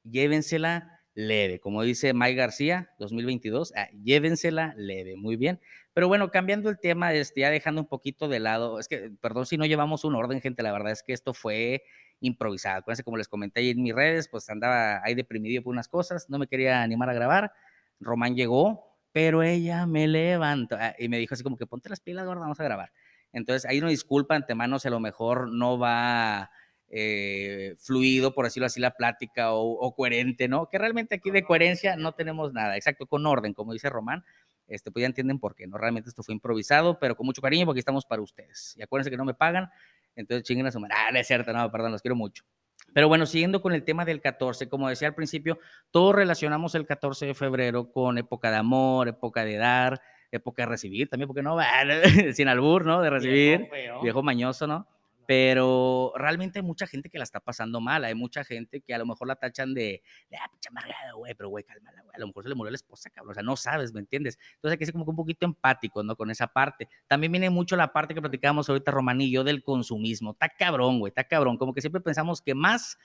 llévensela 0.05 1.01
leve, 1.15 1.61
como 1.61 1.83
dice 1.83 2.15
Mike 2.15 2.35
García, 2.35 2.91
2022, 2.99 3.75
ah, 3.77 3.89
llévensela 4.03 4.75
leve, 4.77 5.17
muy 5.17 5.37
bien. 5.37 5.61
Pero 5.93 6.09
bueno, 6.09 6.31
cambiando 6.31 6.71
el 6.71 6.79
tema, 6.79 7.13
este, 7.13 7.43
ya 7.43 7.51
dejando 7.51 7.83
un 7.83 7.89
poquito 7.89 8.29
de 8.29 8.41
lado, 8.41 8.79
es 8.79 8.89
que, 8.89 9.11
perdón 9.21 9.47
si 9.47 9.59
no 9.59 9.67
llevamos 9.67 10.05
un 10.05 10.15
orden, 10.15 10.41
gente, 10.41 10.63
la 10.63 10.73
verdad 10.73 10.93
es 10.93 11.03
que 11.03 11.13
esto 11.13 11.35
fue 11.35 11.83
improvisado. 12.21 12.79
Acuérdense, 12.79 13.05
como 13.05 13.19
les 13.19 13.29
comenté 13.29 13.61
ahí 13.61 13.71
en 13.71 13.83
mis 13.83 13.95
redes, 13.95 14.29
pues 14.29 14.49
andaba 14.49 15.03
ahí 15.05 15.15
deprimido 15.15 15.63
por 15.63 15.73
unas 15.73 15.89
cosas, 15.89 16.31
no 16.31 16.39
me 16.39 16.47
quería 16.47 16.83
animar 16.83 17.11
a 17.11 17.15
grabar. 17.15 17.53
Román 18.01 18.35
llegó, 18.35 18.92
pero 19.13 19.43
ella 19.43 19.87
me 19.87 20.09
levantó 20.09 20.77
ah, 20.81 20.95
y 20.99 21.09
me 21.09 21.19
dijo 21.19 21.35
así 21.35 21.43
como 21.43 21.57
que 21.57 21.67
ponte 21.67 21.89
las 21.89 22.01
pilas, 22.01 22.27
gorda, 22.27 22.41
vamos 22.41 22.59
a 22.61 22.65
grabar. 22.65 22.93
Entonces, 23.33 23.69
ahí 23.69 23.81
no 23.81 23.89
disculpa, 23.89 24.35
antemano, 24.35 24.79
si 24.79 24.89
a 24.89 24.91
lo 24.91 25.01
mejor 25.01 25.53
no 25.53 25.79
va 25.79 26.51
eh, 26.89 27.75
fluido, 27.79 28.35
por 28.35 28.45
decirlo 28.45 28.67
así, 28.67 28.81
la 28.81 28.93
plática 28.93 29.53
o, 29.53 29.95
coherente, 29.95 30.49
¿no? 30.49 30.69
Que 30.69 30.79
realmente 30.79 31.15
aquí 31.15 31.31
de 31.31 31.43
coherencia 31.43 31.97
no 31.97 32.13
tenemos 32.13 32.53
nada, 32.53 32.77
exacto, 32.77 33.07
con 33.07 33.25
orden, 33.27 33.55
como 33.55 33.73
dice 33.73 33.89
Román. 33.89 34.25
Este, 34.69 34.91
pues 34.91 35.03
ya 35.03 35.07
entienden 35.07 35.39
por 35.39 35.55
qué, 35.55 35.67
¿no? 35.67 35.77
Realmente 35.77 36.09
esto 36.09 36.23
fue 36.23 36.35
improvisado, 36.35 36.99
pero 36.99 37.17
con 37.17 37.27
mucho 37.27 37.43
cariño 37.43 37.67
porque 37.67 37.81
estamos 37.81 38.07
para 38.07 38.23
ustedes. 38.23 38.75
Y 38.79 38.83
acuérdense 38.83 39.11
que 39.11 39.17
no 39.17 39.25
me 39.25 39.35
pagan, 39.35 39.69
entonces 40.15 40.45
chinguen 40.45 40.67
a 40.67 40.71
su 40.71 40.81
madre. 40.81 40.95
Ah, 40.97 41.11
no 41.13 41.23
cierto, 41.25 41.53
no, 41.53 41.71
perdón, 41.71 41.93
los 41.93 42.01
quiero 42.01 42.17
mucho. 42.17 42.45
Pero 42.93 43.09
bueno, 43.09 43.27
siguiendo 43.27 43.63
con 43.63 43.73
el 43.73 43.85
tema 43.85 44.05
del 44.05 44.21
14, 44.21 44.69
como 44.69 44.89
decía 44.89 45.09
al 45.09 45.15
principio, 45.15 45.59
todos 45.91 46.15
relacionamos 46.15 46.75
el 46.75 46.87
14 46.87 47.27
de 47.27 47.35
febrero 47.35 47.91
con 47.91 48.19
época 48.19 48.51
de 48.51 48.57
amor, 48.57 49.09
época 49.09 49.45
de 49.45 49.57
dar, 49.57 50.01
época 50.31 50.63
de 50.63 50.67
recibir, 50.67 51.09
también 51.09 51.27
porque 51.27 51.43
no, 51.43 51.57
sin 52.35 52.49
albur, 52.49 52.85
¿no? 52.85 53.01
De 53.01 53.11
recibir, 53.11 53.69
viejo 54.03 54.23
mañoso, 54.23 54.67
¿no? 54.67 54.87
Pero 55.27 56.13
realmente 56.17 56.59
hay 56.59 56.65
mucha 56.65 56.87
gente 56.87 57.09
que 57.11 57.19
la 57.19 57.25
está 57.25 57.41
pasando 57.41 57.81
mal, 57.81 58.05
hay 58.05 58.15
mucha 58.15 58.45
gente 58.45 58.81
que 58.81 58.95
a 58.95 58.99
lo 58.99 59.07
mejor 59.07 59.29
la 59.29 59.37
tachan 59.37 59.75
de, 59.75 60.03
de 60.31 60.37
ah, 60.37 60.49
pinche 60.51 60.69
amargada, 60.69 61.13
güey, 61.15 61.35
pero 61.35 61.49
güey, 61.49 61.65
cálmala, 61.65 62.03
güey, 62.03 62.15
a 62.15 62.19
lo 62.19 62.27
mejor 62.27 62.43
se 62.43 62.49
le 62.49 62.55
murió 62.55 62.71
la 62.71 62.77
esposa, 62.77 63.11
cabrón, 63.11 63.33
o 63.33 63.35
sea, 63.35 63.43
no 63.43 63.57
sabes, 63.57 63.93
¿me 63.93 64.01
entiendes? 64.01 64.39
Entonces 64.55 64.73
hay 64.73 64.79
que 64.79 64.87
ser 64.87 64.93
como 64.93 65.05
un 65.05 65.17
poquito 65.17 65.47
empático, 65.47 66.03
¿no? 66.03 66.17
Con 66.17 66.31
esa 66.31 66.47
parte. 66.47 66.89
También 67.07 67.33
viene 67.33 67.51
mucho 67.51 67.77
la 67.77 67.93
parte 67.93 68.15
que 68.15 68.21
platicábamos 68.21 68.69
ahorita, 68.69 68.91
Román 68.91 69.21
y 69.21 69.31
yo, 69.31 69.45
del 69.45 69.63
consumismo. 69.63 70.33
Está 70.33 70.49
cabrón, 70.49 70.99
güey, 70.99 71.11
está 71.11 71.25
cabrón, 71.25 71.57
como 71.57 71.75
que 71.75 71.81
siempre 71.81 72.01
pensamos 72.01 72.43
que 72.43 72.55
más 72.55 72.99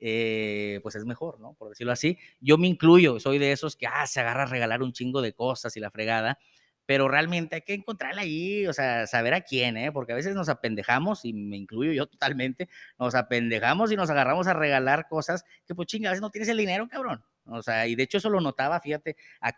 eh, 0.00 0.80
pues 0.82 0.94
es 0.96 1.04
mejor, 1.04 1.40
¿no? 1.40 1.54
Por 1.54 1.70
decirlo 1.70 1.92
así. 1.92 2.18
Yo 2.40 2.58
me 2.58 2.68
incluyo, 2.68 3.20
soy 3.20 3.38
de 3.38 3.52
esos 3.52 3.76
que, 3.76 3.86
ah, 3.86 4.06
se 4.06 4.20
agarra 4.20 4.42
a 4.42 4.46
regalar 4.46 4.82
un 4.82 4.92
chingo 4.92 5.22
de 5.22 5.32
cosas 5.32 5.76
y 5.76 5.80
la 5.80 5.90
fregada, 5.90 6.38
pero 6.86 7.08
realmente 7.08 7.56
hay 7.56 7.62
que 7.62 7.74
encontrarla 7.74 8.22
ahí, 8.22 8.66
o 8.66 8.72
sea, 8.72 9.06
saber 9.06 9.34
a 9.34 9.40
quién, 9.40 9.76
¿eh? 9.76 9.92
Porque 9.92 10.12
a 10.12 10.16
veces 10.16 10.34
nos 10.34 10.48
apendejamos, 10.48 11.24
y 11.24 11.32
me 11.32 11.56
incluyo 11.56 11.92
yo 11.92 12.06
totalmente, 12.06 12.68
nos 12.98 13.14
apendejamos 13.14 13.90
y 13.92 13.96
nos 13.96 14.10
agarramos 14.10 14.46
a 14.46 14.52
regalar 14.54 15.08
cosas 15.08 15.44
que, 15.66 15.74
pues 15.74 15.86
chinga, 15.86 16.10
a 16.10 16.12
veces 16.12 16.22
no 16.22 16.30
tienes 16.30 16.48
el 16.48 16.58
dinero, 16.58 16.88
cabrón. 16.88 17.24
O 17.46 17.62
sea, 17.62 17.86
y 17.86 17.94
de 17.94 18.02
hecho 18.02 18.18
eso 18.18 18.30
lo 18.30 18.40
notaba, 18.40 18.80
fíjate, 18.80 19.16
a, 19.40 19.54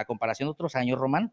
a 0.00 0.04
comparación 0.04 0.46
de 0.46 0.50
otros 0.50 0.74
años, 0.74 0.98
Román, 0.98 1.32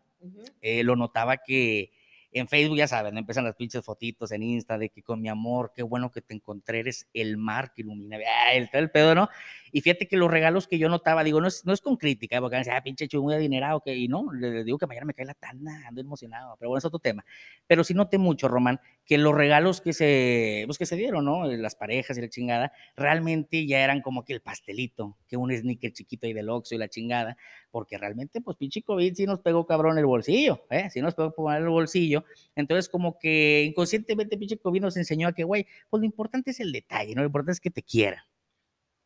eh, 0.62 0.84
lo 0.84 0.95
notaba 0.95 1.38
que 1.38 1.91
en 2.36 2.49
Facebook, 2.49 2.78
ya 2.78 2.88
saben, 2.88 3.17
empiezan 3.17 3.45
las 3.45 3.56
pinches 3.56 3.84
fotitos 3.84 4.30
en 4.34 4.43
Insta 4.43 4.78
de 4.78 4.89
que 4.89 5.01
con 5.01 5.21
mi 5.21 5.30
amor, 5.30 5.71
qué 5.73 5.84
bueno 5.84 6.12
que 6.12 6.21
te 6.21 6.34
encontré, 6.34 6.80
eres 6.80 7.08
el 7.13 7.38
mar 7.38 7.71
que 7.73 7.82
ilumina, 7.82 8.17
el, 8.51 8.69
el 8.73 8.91
pedo, 8.91 9.15
¿no? 9.15 9.30
Y 9.76 9.82
fíjate 9.82 10.08
que 10.08 10.16
los 10.16 10.32
regalos 10.32 10.68
que 10.68 10.78
yo 10.78 10.88
notaba, 10.88 11.22
digo, 11.26 11.42
no 11.42 11.50
es, 11.50 11.66
no 11.66 11.74
es 11.74 11.82
con 11.82 11.98
crítica, 11.98 12.40
porque 12.40 12.56
me 12.56 12.60
decía, 12.60 12.78
ah, 12.78 12.82
pinche 12.82 13.10
chulo, 13.10 13.24
muy 13.24 13.34
adinerado, 13.34 13.82
que, 13.82 13.94
y 13.94 14.08
no, 14.08 14.32
le, 14.32 14.64
digo 14.64 14.78
que 14.78 14.88
mañana 14.88 15.06
me 15.06 15.14
cae 15.14 15.26
la 15.26 15.34
tanda, 15.34 15.86
ando 15.86 16.00
emocionado, 16.00 16.56
pero 16.58 16.70
bueno, 16.70 16.78
es 16.78 16.86
otro 16.86 17.00
tema. 17.00 17.26
Pero 17.68 17.84
sí 17.84 17.94
noté 17.94 18.18
mucho, 18.18 18.48
Román, 18.48 18.80
que 19.06 19.18
los 19.18 19.36
regalos 19.36 19.82
que 19.82 19.92
se, 19.92 20.64
pues 20.66 20.78
que 20.78 20.86
se 20.86 20.96
dieron, 20.96 21.26
¿no? 21.26 21.44
Las 21.44 21.76
parejas 21.76 22.18
y 22.18 22.22
la 22.22 22.30
chingada, 22.30 22.72
realmente 22.96 23.68
ya 23.68 23.84
eran 23.84 24.00
como 24.02 24.24
que 24.24 24.32
el 24.32 24.40
pastelito, 24.40 25.18
que 25.28 25.36
un 25.36 25.52
sneaker 25.54 25.92
chiquito 25.92 26.26
ahí 26.26 26.32
del 26.32 26.50
Oxxo 26.50 26.76
y 26.76 26.78
la 26.78 26.88
chingada, 26.88 27.36
porque 27.70 27.98
realmente, 27.98 28.40
pues 28.40 28.56
pinche 28.56 28.82
COVID 28.82 29.14
sí 29.14 29.26
nos 29.26 29.42
pegó 29.42 29.66
cabrón 29.66 29.98
el 29.98 30.06
bolsillo, 30.06 30.66
¿eh? 30.70 30.90
Sí 30.90 31.02
nos 31.02 31.16
pegó 31.16 31.34
poner 31.36 31.64
el 31.64 31.68
bolsillo. 31.68 32.24
Entonces, 32.56 32.88
como 32.88 33.20
que 33.20 33.66
inconscientemente 33.68 34.38
pinche 34.38 34.58
COVID 34.58 34.80
nos 34.80 34.96
enseñó 34.96 35.28
a 35.28 35.34
que, 35.34 35.44
güey, 35.44 35.68
pues 35.90 36.00
lo 36.00 36.06
importante 36.06 36.52
es 36.52 36.62
el 36.62 36.72
detalle, 36.72 37.14
¿no? 37.14 37.24
Lo 37.24 37.28
importante 37.28 37.52
es 37.52 37.60
que 37.60 37.72
te 37.72 37.84
quiera. 37.84 38.26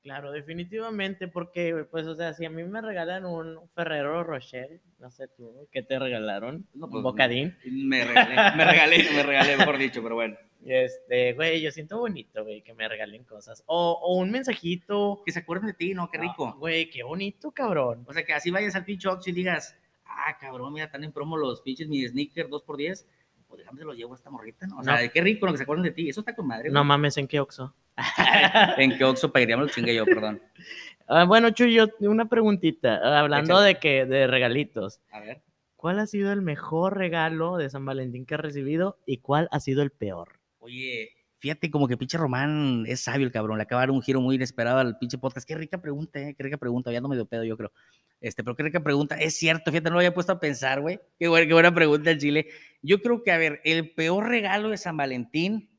Claro, 0.02 0.32
definitivamente, 0.32 1.28
porque, 1.28 1.86
pues, 1.92 2.08
o 2.08 2.16
sea, 2.16 2.34
si 2.34 2.46
a 2.46 2.50
mí 2.50 2.64
me 2.64 2.82
regalan 2.82 3.26
un 3.26 3.70
Ferrero 3.76 4.24
Rocher, 4.24 4.80
no 4.98 5.12
sé 5.12 5.28
tú, 5.28 5.68
¿qué 5.72 5.84
te 5.84 6.00
regalaron? 6.00 6.66
un 6.74 6.90
pues, 6.90 7.04
bocadín. 7.04 7.58
Me 7.66 8.06
regalé, 8.06 8.56
me 8.56 8.66
regalé, 8.66 8.98
me 9.14 9.24
regalé, 9.24 9.58
mejor 9.58 9.78
dicho, 9.78 10.02
pero 10.02 10.16
bueno. 10.16 10.38
Este, 10.66 11.34
güey, 11.34 11.62
yo 11.62 11.72
siento 11.72 12.00
bonito, 12.00 12.44
güey, 12.44 12.62
que 12.62 12.74
me 12.74 12.86
regalen 12.88 13.24
cosas. 13.24 13.64
O, 13.66 13.98
o, 14.04 14.18
un 14.18 14.30
mensajito. 14.30 15.22
Que 15.26 15.32
se 15.32 15.40
acuerden 15.40 15.68
de 15.68 15.74
ti, 15.74 15.94
¿no? 15.94 16.10
Qué 16.12 16.18
rico. 16.18 16.54
Güey, 16.60 16.90
qué 16.90 17.02
bonito, 17.02 17.52
cabrón. 17.52 18.04
O 18.06 18.14
sea, 18.14 18.26
que 18.26 18.34
así 18.34 18.52
vayas 18.52 18.76
al 18.76 18.84
pinche 18.84 19.08
Ox 19.08 19.26
y 19.30 19.32
digas, 19.32 19.78
ah, 20.06 20.38
cabrón, 20.38 20.74
mira, 20.74 20.88
están 20.88 21.06
en 21.06 21.14
promo 21.14 21.38
los 21.38 21.62
pinches 21.62 21.88
mi 21.88 22.06
sneaker 22.06 22.50
2x10. 22.50 23.06
Pues 23.48 23.60
déjame 23.60 23.80
se 23.80 23.86
los 23.86 23.96
llevo 23.96 24.14
a 24.14 24.16
esta 24.18 24.30
morrita, 24.30 24.68
¿no? 24.68 24.80
O 24.80 24.84
sea, 24.84 25.08
qué 25.08 25.22
rico 25.22 25.46
lo 25.46 25.54
que 25.54 25.58
se 25.60 25.64
acuerden 25.64 25.86
de 25.86 25.92
ti. 25.92 26.10
Eso 26.10 26.20
está 26.20 26.36
con 26.36 26.46
madre. 26.46 26.70
No 26.70 26.84
mames, 26.84 27.18
¿en 27.18 27.28
qué 27.28 27.40
Oxxo? 27.40 27.74
¿En 28.78 28.98
qué 28.98 29.04
Oxxo 29.04 29.32
pediríamos 29.32 29.68
lo 29.68 29.74
chingue 29.74 29.96
yo, 29.96 30.06
perdón? 30.06 30.42
Ah, 31.08 31.26
bueno, 31.26 31.50
Chuyo, 31.50 31.88
una 32.02 32.30
preguntita. 32.30 33.20
Hablando 33.20 33.60
de 33.62 33.76
que, 33.76 34.06
de 34.06 34.28
regalitos. 34.28 35.02
A 35.12 35.20
ver. 35.20 35.42
¿Cuál 35.76 36.00
ha 36.00 36.08
sido 36.08 36.32
el 36.34 36.42
mejor 36.42 36.98
regalo 36.98 37.58
de 37.58 37.70
San 37.70 37.86
Valentín 37.86 38.26
que 38.26 38.36
has 38.36 38.42
recibido 38.42 39.00
y 39.06 39.18
cuál 39.18 39.48
ha 39.52 39.60
sido 39.60 39.82
el 39.82 39.92
peor? 39.92 40.40
Oye, 40.60 41.12
fíjate 41.38 41.72
como 41.72 41.88
que 41.88 41.98
pinche 41.98 42.18
Román 42.18 42.84
es 42.86 43.00
sabio 43.00 43.26
el 43.26 43.32
cabrón, 43.32 43.58
le 43.58 43.64
acaba 43.64 43.82
de 43.82 43.88
dar 43.88 43.92
un 43.92 44.02
giro 44.02 44.20
muy 44.20 44.36
inesperado 44.36 44.80
al 44.80 44.98
pinche 44.98 45.18
podcast. 45.18 45.48
Qué 45.48 45.56
rica 45.56 45.82
pregunta, 45.82 46.20
eh, 46.20 46.36
qué 46.36 46.44
rica 46.44 46.58
pregunta, 46.58 46.92
ya 46.92 47.00
no 47.00 47.08
me 47.08 47.16
dio 47.16 47.26
pedo 47.26 47.46
yo 47.46 47.56
creo. 47.56 47.72
Este, 48.20 48.44
pero 48.44 48.58
qué 48.58 48.64
rica 48.64 48.84
pregunta, 48.84 49.16
es 49.16 49.38
cierto, 49.38 49.72
fíjate, 49.72 49.90
no 49.90 49.94
lo 49.94 50.00
había 50.00 50.14
puesto 50.14 50.34
a 50.34 50.40
pensar, 50.40 50.82
güey. 50.82 51.00
Qué 51.18 51.30
buena, 51.30 51.48
qué 51.48 51.54
buena 51.54 51.74
pregunta 51.74 52.12
el 52.12 52.20
Chile. 52.20 52.48
Yo 52.82 53.02
creo 53.02 53.24
que, 53.24 53.32
a 53.32 53.38
ver, 53.38 53.62
el 53.64 53.92
peor 53.92 54.28
regalo 54.28 54.70
de 54.70 54.78
San 54.78 54.98
Valentín, 54.98 55.70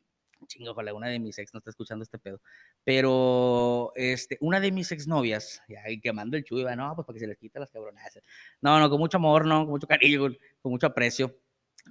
chingo, 0.51 0.73
ojalá 0.73 0.93
una 0.93 1.09
de 1.09 1.19
mis 1.19 1.39
ex 1.39 1.55
no 1.55 1.59
está 1.59 1.71
escuchando 1.71 2.03
este 2.03 2.19
pedo, 2.19 2.41
pero 2.85 3.93
este, 3.95 4.37
una 4.41 4.61
de 4.61 4.73
mis 4.73 4.93
exnovias, 4.93 5.63
ya 5.69 5.83
quemando 6.03 6.37
el 6.37 6.45
chuy, 6.45 6.65
no, 6.77 6.95
pues 6.95 7.07
para 7.07 7.15
que 7.15 7.21
se 7.21 7.27
les 7.27 7.39
quita 7.39 7.61
las 7.61 7.71
cabronas. 7.71 8.19
No, 8.61 8.79
no, 8.79 8.91
con 8.91 8.99
mucho 8.99 9.17
amor, 9.17 9.47
no, 9.47 9.61
con 9.61 9.71
mucho 9.71 9.87
cariño, 9.87 10.21
con, 10.21 10.37
mucho 10.73 10.87
aprecio. 10.87 11.39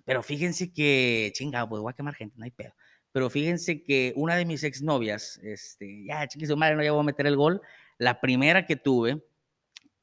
Pero 0.06 0.22
fíjense 0.22 0.72
que, 0.72 1.32
chingado, 1.34 1.70
pues 1.70 1.82
voy 1.82 1.92
a 1.92 1.96
quemar 1.96 2.14
gente, 2.14 2.38
no 2.38 2.44
hay 2.44 2.52
pedo. 2.52 2.74
Pero 3.12 3.30
fíjense 3.30 3.84
que 3.84 4.14
una 4.16 4.36
de 4.36 4.46
mis 4.46 4.64
exnovias, 4.64 5.40
este, 5.42 6.06
ya, 6.06 6.28
su 6.30 6.58
madre, 6.58 6.76
no 6.76 6.84
ya 6.84 6.92
voy 6.92 7.02
a 7.02 7.04
meter 7.04 7.26
el 7.26 7.36
gol. 7.36 7.62
La 7.98 8.22
primera 8.22 8.66
que 8.66 8.76
tuve, 8.76 9.24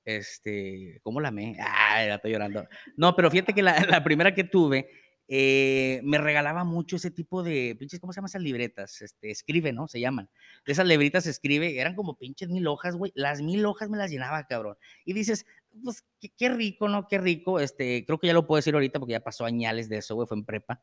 este, 0.04 1.00
¿cómo 1.02 1.20
la 1.20 1.28
amé? 1.28 1.56
Ah, 1.60 2.04
ya 2.04 2.14
estoy 2.16 2.32
llorando. 2.32 2.66
No, 2.96 3.14
pero 3.14 3.30
fíjate 3.30 3.54
que 3.54 3.62
la, 3.62 3.76
la 3.88 4.02
primera 4.02 4.34
que 4.34 4.44
tuve, 4.44 4.88
eh, 5.28 6.00
me 6.04 6.18
regalaba 6.18 6.64
mucho 6.64 6.96
ese 6.96 7.10
tipo 7.10 7.42
de, 7.42 7.76
pinches, 7.78 8.00
¿cómo 8.00 8.12
se 8.12 8.18
llaman 8.18 8.28
esas 8.28 8.42
libretas? 8.42 9.02
Este, 9.02 9.30
escribe, 9.30 9.72
¿no? 9.72 9.88
Se 9.88 10.00
llaman. 10.00 10.30
De 10.64 10.72
esas 10.72 10.86
libritas 10.86 11.26
escribe, 11.26 11.80
eran 11.80 11.94
como 11.94 12.16
pinches 12.16 12.48
mil 12.48 12.66
hojas, 12.66 12.96
güey. 12.96 13.12
Las 13.14 13.42
mil 13.42 13.64
hojas 13.66 13.88
me 13.88 13.98
las 13.98 14.10
llenaba, 14.10 14.46
cabrón. 14.46 14.76
Y 15.04 15.12
dices, 15.12 15.46
pues, 15.82 16.04
qué, 16.20 16.30
qué, 16.36 16.48
rico, 16.50 16.88
¿no? 16.88 17.08
Qué 17.08 17.18
rico. 17.18 17.60
Este, 17.60 18.04
creo 18.04 18.18
que 18.18 18.28
ya 18.28 18.34
lo 18.34 18.46
puedo 18.46 18.58
decir 18.58 18.74
ahorita 18.74 18.98
porque 18.98 19.12
ya 19.12 19.20
pasó 19.20 19.44
añales 19.44 19.88
de 19.88 19.98
eso, 19.98 20.14
güey, 20.14 20.28
fue 20.28 20.36
en 20.36 20.44
prepa. 20.44 20.82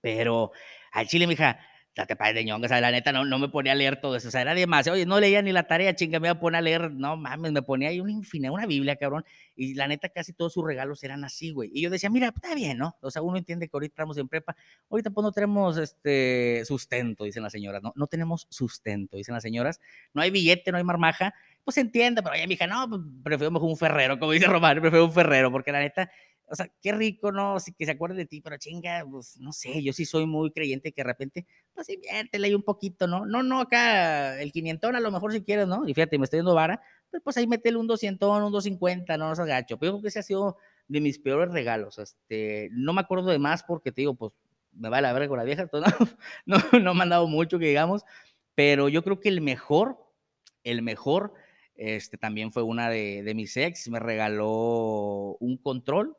Pero 0.00 0.52
al 0.92 1.06
chile, 1.06 1.26
mija, 1.26 1.58
te 1.94 2.16
padre 2.16 2.34
de 2.34 2.44
ñonga, 2.44 2.80
la 2.80 2.90
neta 2.90 3.12
no, 3.12 3.24
no 3.24 3.38
me 3.38 3.48
ponía 3.48 3.72
a 3.72 3.74
leer 3.74 4.00
todo 4.00 4.16
eso, 4.16 4.28
o 4.28 4.30
sea, 4.30 4.40
era 4.40 4.54
demasiado, 4.54 4.94
oye, 4.94 5.04
no 5.04 5.20
leía 5.20 5.42
ni 5.42 5.52
la 5.52 5.64
tarea, 5.64 5.94
chinga, 5.94 6.18
me 6.20 6.28
iba 6.28 6.32
a 6.32 6.40
poner 6.40 6.58
a 6.58 6.62
leer, 6.62 6.90
no 6.90 7.16
mames, 7.16 7.52
me 7.52 7.62
ponía 7.62 7.90
ahí 7.90 8.00
una 8.00 8.12
infinidad, 8.12 8.52
una 8.52 8.66
Biblia, 8.66 8.96
cabrón, 8.96 9.24
y 9.54 9.74
la 9.74 9.86
neta 9.88 10.08
casi 10.08 10.32
todos 10.32 10.54
sus 10.54 10.64
regalos 10.64 11.02
eran 11.04 11.22
así, 11.24 11.50
güey, 11.50 11.70
y 11.74 11.82
yo 11.82 11.90
decía, 11.90 12.08
mira, 12.08 12.32
está 12.34 12.54
bien, 12.54 12.78
¿no? 12.78 12.96
O 13.02 13.10
sea, 13.10 13.20
uno 13.20 13.36
entiende 13.36 13.68
que 13.68 13.76
ahorita 13.76 13.92
estamos 13.92 14.16
en 14.16 14.28
prepa, 14.28 14.56
ahorita 14.88 15.10
pues 15.10 15.22
no 15.22 15.32
tenemos, 15.32 15.76
este, 15.76 16.64
sustento, 16.64 17.24
dicen 17.24 17.42
las 17.42 17.52
señoras, 17.52 17.82
no, 17.82 17.92
no 17.94 18.06
tenemos 18.06 18.46
sustento, 18.48 19.18
dicen 19.18 19.34
las 19.34 19.42
señoras, 19.42 19.78
no 20.14 20.22
hay 20.22 20.30
billete, 20.30 20.72
no 20.72 20.78
hay 20.78 20.84
marmaja, 20.84 21.34
pues 21.64 21.76
entiende, 21.76 22.22
pero 22.22 22.34
oye, 22.34 22.46
mija, 22.46 22.66
no, 22.66 22.88
pues, 22.88 23.02
prefiero 23.22 23.50
mejor 23.50 23.68
un 23.68 23.76
ferrero, 23.76 24.18
como 24.18 24.32
dice 24.32 24.46
Román, 24.46 24.80
prefiero 24.80 25.04
un 25.04 25.12
ferrero, 25.12 25.52
porque 25.52 25.72
la 25.72 25.80
neta, 25.80 26.10
o 26.48 26.54
sea, 26.54 26.70
qué 26.82 26.92
rico, 26.92 27.32
¿no? 27.32 27.58
Sí, 27.60 27.72
que 27.72 27.86
se 27.86 27.92
acuerde 27.92 28.16
de 28.16 28.26
ti, 28.26 28.40
pero 28.42 28.58
chinga, 28.58 29.06
pues, 29.10 29.38
no 29.38 29.52
sé, 29.52 29.82
yo 29.82 29.92
sí 29.92 30.04
soy 30.04 30.26
muy 30.26 30.50
creyente 30.50 30.92
que 30.92 31.00
de 31.02 31.06
repente, 31.06 31.46
pues, 31.74 31.88
inviértele 31.88 32.48
ahí 32.48 32.54
un 32.54 32.62
poquito, 32.62 33.06
¿no? 33.06 33.24
No, 33.24 33.42
no, 33.42 33.60
acá 33.60 34.40
el 34.40 34.52
500 34.52 34.94
a 34.94 35.00
lo 35.00 35.10
mejor 35.10 35.32
si 35.32 35.42
quieres, 35.42 35.66
¿no? 35.66 35.88
Y 35.88 35.94
fíjate, 35.94 36.18
me 36.18 36.24
estoy 36.24 36.38
dando 36.40 36.54
vara, 36.54 36.82
pues, 37.10 37.22
pues 37.22 37.36
ahí 37.38 37.46
métele 37.46 37.78
un 37.78 37.86
200, 37.86 38.28
un 38.28 38.52
250, 38.52 39.16
no, 39.16 39.28
no 39.30 39.34
seas 39.34 39.48
gacho. 39.48 39.78
Pero 39.78 39.92
yo 39.92 39.94
creo 39.94 40.02
que 40.02 40.08
ese 40.08 40.18
ha 40.18 40.22
sido 40.22 40.58
de 40.88 41.00
mis 41.00 41.18
peores 41.18 41.52
regalos, 41.52 41.98
este, 41.98 42.68
no 42.72 42.92
me 42.92 43.00
acuerdo 43.00 43.30
de 43.30 43.38
más 43.38 43.62
porque 43.62 43.90
te 43.92 44.02
digo, 44.02 44.14
pues, 44.14 44.34
me 44.72 44.88
vale 44.90 45.02
la 45.02 45.12
verga 45.14 45.28
con 45.28 45.38
la 45.38 45.44
vieja, 45.44 45.68
no, 46.46 46.56
no, 46.72 46.80
no 46.80 46.94
me 46.94 47.02
han 47.02 47.08
dado 47.08 47.28
mucho 47.28 47.58
que 47.58 47.66
digamos, 47.66 48.04
pero 48.54 48.88
yo 48.88 49.02
creo 49.02 49.20
que 49.20 49.30
el 49.30 49.40
mejor, 49.40 49.96
el 50.64 50.82
mejor, 50.82 51.32
este, 51.76 52.18
también 52.18 52.52
fue 52.52 52.62
una 52.62 52.90
de 52.90 53.32
mis 53.34 53.56
ex, 53.56 53.88
me 53.88 54.00
regaló 54.00 55.36
un 55.40 55.56
control 55.56 56.16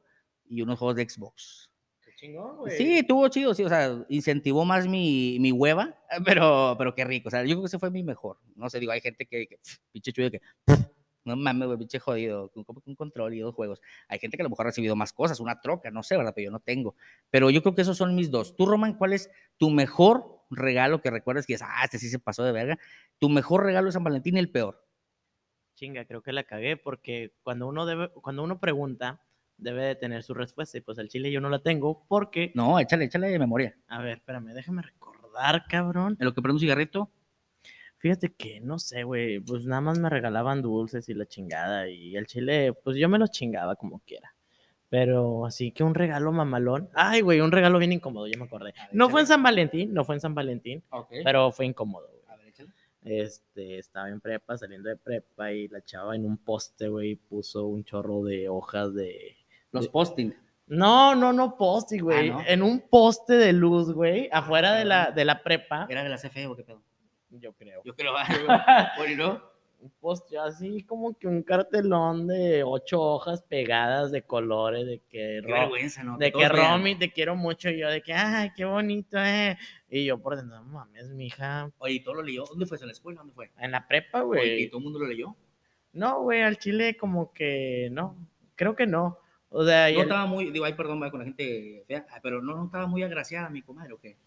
y 0.48 0.62
unos 0.62 0.80
juegos 0.80 0.96
de 0.96 1.10
Xbox. 1.10 1.70
Qué 2.02 2.14
chingón, 2.16 2.58
güey. 2.58 2.78
Sí, 2.78 2.98
estuvo 2.98 3.28
chido, 3.30 3.54
sí, 3.54 3.64
o 3.64 3.70
sea, 3.70 4.06
incentivó 4.10 4.66
más 4.66 4.88
mi, 4.88 5.38
mi 5.40 5.52
hueva, 5.52 5.98
pero, 6.26 6.76
pero 6.78 6.94
qué 6.96 7.06
rico, 7.06 7.30
o 7.30 7.32
sea, 7.32 7.42
yo 7.44 7.56
creo 7.56 7.62
que 7.62 7.68
ese 7.68 7.80
fue 7.80 7.92
mi 7.92 8.04
mejor. 8.04 8.38
No 8.56 8.70
sé, 8.70 8.80
digo, 8.80 8.92
hay 8.92 9.02
gente 9.02 9.26
que, 9.26 9.48
que 9.48 9.60
pinche 9.92 10.12
chulo, 10.12 10.32
que, 10.32 10.42
no 11.26 11.36
mames, 11.36 11.68
güey, 11.68 11.78
pinche 11.78 12.00
jodido, 12.00 12.50
con, 12.50 12.64
con 12.64 12.82
un 12.86 12.96
control 12.96 13.34
y 13.34 13.40
dos 13.40 13.56
juegos. 13.56 13.82
Hay 14.08 14.20
gente 14.20 14.38
que 14.38 14.44
a 14.44 14.46
lo 14.46 14.50
mejor 14.50 14.66
ha 14.66 14.70
recibido 14.70 14.96
más 14.96 15.14
cosas, 15.14 15.40
una 15.40 15.62
troca, 15.62 15.92
no 15.92 16.04
sé, 16.04 16.18
¿verdad? 16.18 16.34
Pero 16.36 16.46
yo 16.46 16.52
no 16.52 16.60
tengo. 16.60 16.96
Pero 17.30 17.50
yo 17.50 17.62
creo 17.62 17.76
que 17.76 17.82
esos 17.82 17.98
son 17.98 18.16
mis 18.16 18.30
dos. 18.32 18.56
Tú, 18.56 18.66
Roman, 18.66 18.94
¿cuál 18.94 19.14
es 19.14 19.30
tu 19.58 19.70
mejor 19.70 20.42
regalo 20.50 21.02
que 21.02 21.10
recuerdas 21.12 21.46
que 21.46 21.54
es, 21.54 21.62
ah, 21.62 21.82
este 21.84 22.00
sí 22.00 22.10
se 22.10 22.20
pasó 22.20 22.44
de 22.44 22.52
verga? 22.52 22.78
Tu 23.20 23.30
mejor 23.30 23.64
regalo 23.64 23.88
de 23.88 23.94
San 23.94 24.04
Valentín 24.04 24.36
y 24.36 24.40
el 24.40 24.52
peor. 24.52 24.86
Chinga, 25.76 26.06
creo 26.06 26.22
que 26.22 26.34
la 26.34 26.44
cagué 26.44 26.78
porque 26.78 27.34
cuando 27.42 27.68
uno 27.68 27.86
debe, 27.86 28.10
cuando 28.10 28.44
uno 28.44 28.60
pregunta, 28.60 29.22
debe 29.58 29.84
de 29.86 29.96
tener 29.96 30.24
su 30.24 30.34
respuesta. 30.34 30.78
Y 30.78 30.82
pues 30.82 31.00
al 31.00 31.10
chile 31.10 31.32
yo 31.32 31.42
no 31.42 31.50
la 31.50 31.60
tengo 31.60 32.06
porque. 32.08 32.52
No, 32.56 32.80
échale, 32.80 33.06
échale 33.06 33.28
de 33.30 33.40
memoria. 33.40 33.76
A 33.88 34.02
ver, 34.02 34.18
espérame, 34.18 34.54
déjame 34.54 34.82
recordar, 34.82 35.64
cabrón. 35.70 36.18
En 36.20 36.26
lo 36.26 36.34
que 36.34 36.42
prende 36.42 36.56
un 36.56 36.60
cigarrito. 36.60 37.10
Fíjate 37.98 38.34
que, 38.34 38.60
no 38.60 38.80
sé, 38.80 39.04
güey, 39.04 39.40
pues 39.40 39.66
nada 39.66 39.80
más 39.80 39.98
me 39.98 40.10
regalaban 40.10 40.62
dulces 40.62 41.08
y 41.08 41.14
la 41.14 41.26
chingada. 41.26 41.88
Y 41.88 42.18
el 42.18 42.28
chile, 42.28 42.74
pues 42.84 42.98
yo 42.98 43.08
me 43.08 43.18
los 43.18 43.32
chingaba 43.32 43.78
como 43.78 44.00
quiera. 44.00 44.36
Pero 44.90 45.46
así 45.46 45.72
que 45.72 45.84
un 45.84 45.96
regalo 45.96 46.32
mamalón. 46.32 46.90
Ay, 46.94 47.22
güey, 47.22 47.40
un 47.40 47.52
regalo 47.52 47.80
bien 47.80 47.94
incómodo, 47.94 48.28
ya 48.28 48.38
me 48.38 48.44
acordé. 48.44 48.74
No 48.92 49.10
fue 49.10 49.22
en 49.22 49.28
San 49.28 49.42
Valentín, 49.42 49.94
no 49.94 50.04
fue 50.06 50.16
en 50.16 50.22
San 50.22 50.36
Valentín, 50.36 50.84
Ok. 50.92 51.14
pero 51.24 51.52
fue 51.52 51.66
incómodo, 51.66 52.08
güey. 52.12 52.22
A 52.28 52.36
ver, 52.36 52.48
échale. 52.50 52.70
Este, 53.04 53.80
estaba 53.80 54.10
en 54.10 54.22
prepa, 54.22 54.58
saliendo 54.58 54.90
de 54.90 54.98
prepa 54.98 55.52
y 55.52 55.68
la 55.70 55.82
chava 55.84 56.16
en 56.16 56.26
un 56.26 56.38
poste, 56.38 56.90
güey, 56.90 57.16
puso 57.16 57.66
un 57.66 57.84
chorro 57.84 58.22
de 58.24 58.50
hojas 58.50 58.94
de... 58.94 59.36
Los 59.74 59.90
posting. 59.90 60.34
No, 60.68 61.14
no, 61.14 61.34
no 61.34 61.58
poste, 61.58 62.00
güey. 62.00 62.30
¿no? 62.30 62.42
En 62.48 62.64
un 62.64 62.88
poste 62.90 63.34
de 63.34 63.52
luz, 63.52 63.92
güey, 63.92 64.30
afuera 64.32 64.74
de 64.74 64.86
la, 64.86 65.12
de 65.12 65.26
la 65.26 65.44
prepa. 65.44 65.88
¿Era 65.90 66.04
de 66.04 66.10
la 66.10 66.18
CFE 66.18 66.48
o 66.48 66.56
qué 66.56 66.64
pedo? 66.64 66.82
Yo 67.30 67.54
creo. 67.54 67.82
Yo 67.84 67.96
creo, 67.96 68.14
bueno, 68.98 69.28
¿no? 69.28 69.54
Un 69.80 69.92
poste 70.00 70.38
así 70.38 70.84
como 70.84 71.18
que 71.18 71.28
un 71.28 71.44
cartelón 71.44 72.26
de 72.28 72.64
ocho 72.64 73.02
hojas 73.02 73.42
pegadas 73.42 74.12
de 74.14 74.22
colores, 74.22 74.86
de 74.86 75.00
que... 75.10 75.42
Qué 75.46 75.52
vergüenza, 75.52 76.04
¿no? 76.04 76.18
de 76.18 76.32
que 76.32 76.38
vean. 76.38 76.52
Romy 76.52 76.96
te 76.96 77.12
quiero 77.12 77.36
mucho 77.36 77.70
y 77.70 77.80
yo 77.80 77.90
de 77.90 78.02
que, 78.02 78.14
ay, 78.14 78.52
qué 78.56 78.64
bonito, 78.64 79.18
eh. 79.18 79.58
Y 79.90 80.06
yo 80.06 80.20
por 80.20 80.38
dentro, 80.38 80.56
no 80.56 80.64
mames, 80.64 81.10
mija. 81.10 81.70
Oye, 81.80 81.96
¿y 81.96 82.00
todo 82.00 82.16
lo 82.16 82.22
leyó? 82.22 82.46
¿Dónde 82.46 82.66
fue? 82.66 82.78
¿En 82.78 82.86
la 82.86 82.94
escuela? 82.94 83.18
¿Dónde 83.18 83.34
fue? 83.34 83.52
En 83.60 83.72
la 83.72 83.86
prepa, 83.86 84.22
güey. 84.22 84.64
¿y 84.64 84.70
todo 84.70 84.78
el 84.78 84.84
mundo 84.86 85.00
lo 85.00 85.08
leyó? 85.08 85.36
No, 85.92 86.22
güey, 86.22 86.42
al 86.42 86.58
chile 86.58 86.96
como 86.96 87.34
que 87.34 87.90
no. 87.92 88.16
Creo 88.56 88.78
que 88.78 88.88
no. 88.88 89.20
O 89.56 89.64
sea, 89.64 89.92
No 89.92 90.02
estaba 90.02 90.26
muy, 90.26 90.50
digo, 90.52 90.66
ay, 90.66 90.74
perdón, 90.74 91.00
con 91.12 91.20
la 91.20 91.26
gente 91.26 91.84
fea, 91.88 92.06
ah, 92.10 92.20
pero 92.24 92.42
no, 92.42 92.56
no 92.56 92.66
estaba 92.66 92.88
muy 92.88 93.04
agraciada 93.04 93.50
mi 93.50 93.62
comadre, 93.62 93.94
¿o 93.94 94.00
qué? 94.00 94.18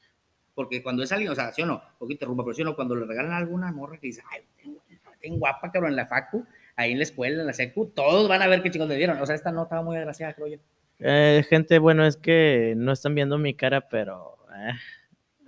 Porque 0.55 0.83
cuando 0.83 1.03
es 1.03 1.11
alguien, 1.11 1.33
o 1.33 1.35
sea, 1.35 1.53
sí 1.53 1.62
o 1.62 1.67
no, 1.67 1.83
poquito 1.99 2.12
interrumpa, 2.15 2.45
pero 2.45 2.55
sí 2.55 2.62
o 2.62 2.65
no, 2.65 2.77
cuando 2.77 2.95
le 2.95 3.05
regalan 3.07 3.33
a 3.33 3.37
alguna 3.39 3.73
morra 3.73 3.99
que 3.99 4.07
dice, 4.07 4.23
ay, 4.31 4.43
tengo, 4.62 4.81
tengo 5.21 5.37
guapa, 5.39 5.71
cabrón, 5.73 5.91
en 5.91 5.97
la 5.97 6.07
facu, 6.07 6.47
ahí 6.77 6.93
en 6.93 6.99
la 6.99 7.03
escuela, 7.03 7.41
en 7.41 7.47
la 7.47 7.53
secu, 7.53 7.87
todos 7.89 8.29
van 8.29 8.41
a 8.43 8.47
ver 8.47 8.62
qué 8.62 8.71
chicos 8.71 8.89
le 8.89 8.97
dieron. 8.97 9.21
O 9.21 9.27
sea, 9.27 9.35
esta 9.35 9.51
no 9.51 9.65
estaba 9.65 9.83
muy 9.83 9.97
agraciada, 9.97 10.33
creo 10.35 10.47
yo. 10.47 10.59
eh, 11.01 11.45
gente, 11.51 11.79
bueno, 11.81 12.07
es 12.07 12.17
que 12.17 12.75
no 12.77 12.93
están 12.93 13.15
viendo 13.15 13.37
mi 13.37 13.53
cara, 13.55 13.89
pero... 13.89 14.37
eh, 14.57 14.71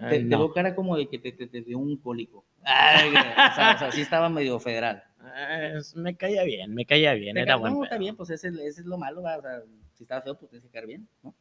eh, 0.01 0.09
Te, 0.11 0.19
te 0.19 0.25
no. 0.25 0.38
veo 0.38 0.53
cara 0.53 0.75
como 0.75 0.97
de 0.97 1.09
que 1.09 1.19
te, 1.19 1.33
te, 1.33 1.47
te 1.47 1.62
dio 1.62 1.79
un 1.79 1.97
cólico. 1.99 2.45
Ay, 2.64 3.11
güey, 3.11 3.23
o, 3.23 3.55
sea, 3.55 3.73
o 3.77 3.79
sea, 3.79 3.93
sí 3.93 4.01
estaba 4.03 4.29
medio 4.29 4.59
federal. 4.61 5.05
Eh, 5.37 5.75
es- 5.79 5.95
me 5.97 6.17
caía 6.17 6.45
bien, 6.45 6.75
me 6.75 6.85
caía 6.87 7.14
bien, 7.14 7.37
era 7.37 7.55
ca- 7.55 7.57
buen 7.57 7.75
no, 7.75 7.85
está 7.85 7.99
bien, 7.99 8.17
pues 8.17 8.31
ese, 8.31 8.49
ese 8.49 8.81
es 8.81 8.87
lo 8.87 8.99
malo, 8.99 9.23
va, 9.23 9.37
o 9.38 9.43
sea, 9.43 9.62
si 9.95 10.05
estaba 10.05 10.23
feo, 10.23 10.38
pues 10.38 10.51
tienes 10.51 10.64
que 10.67 10.71
caer 10.73 10.87
bien, 10.87 11.09
¿no? 11.23 11.35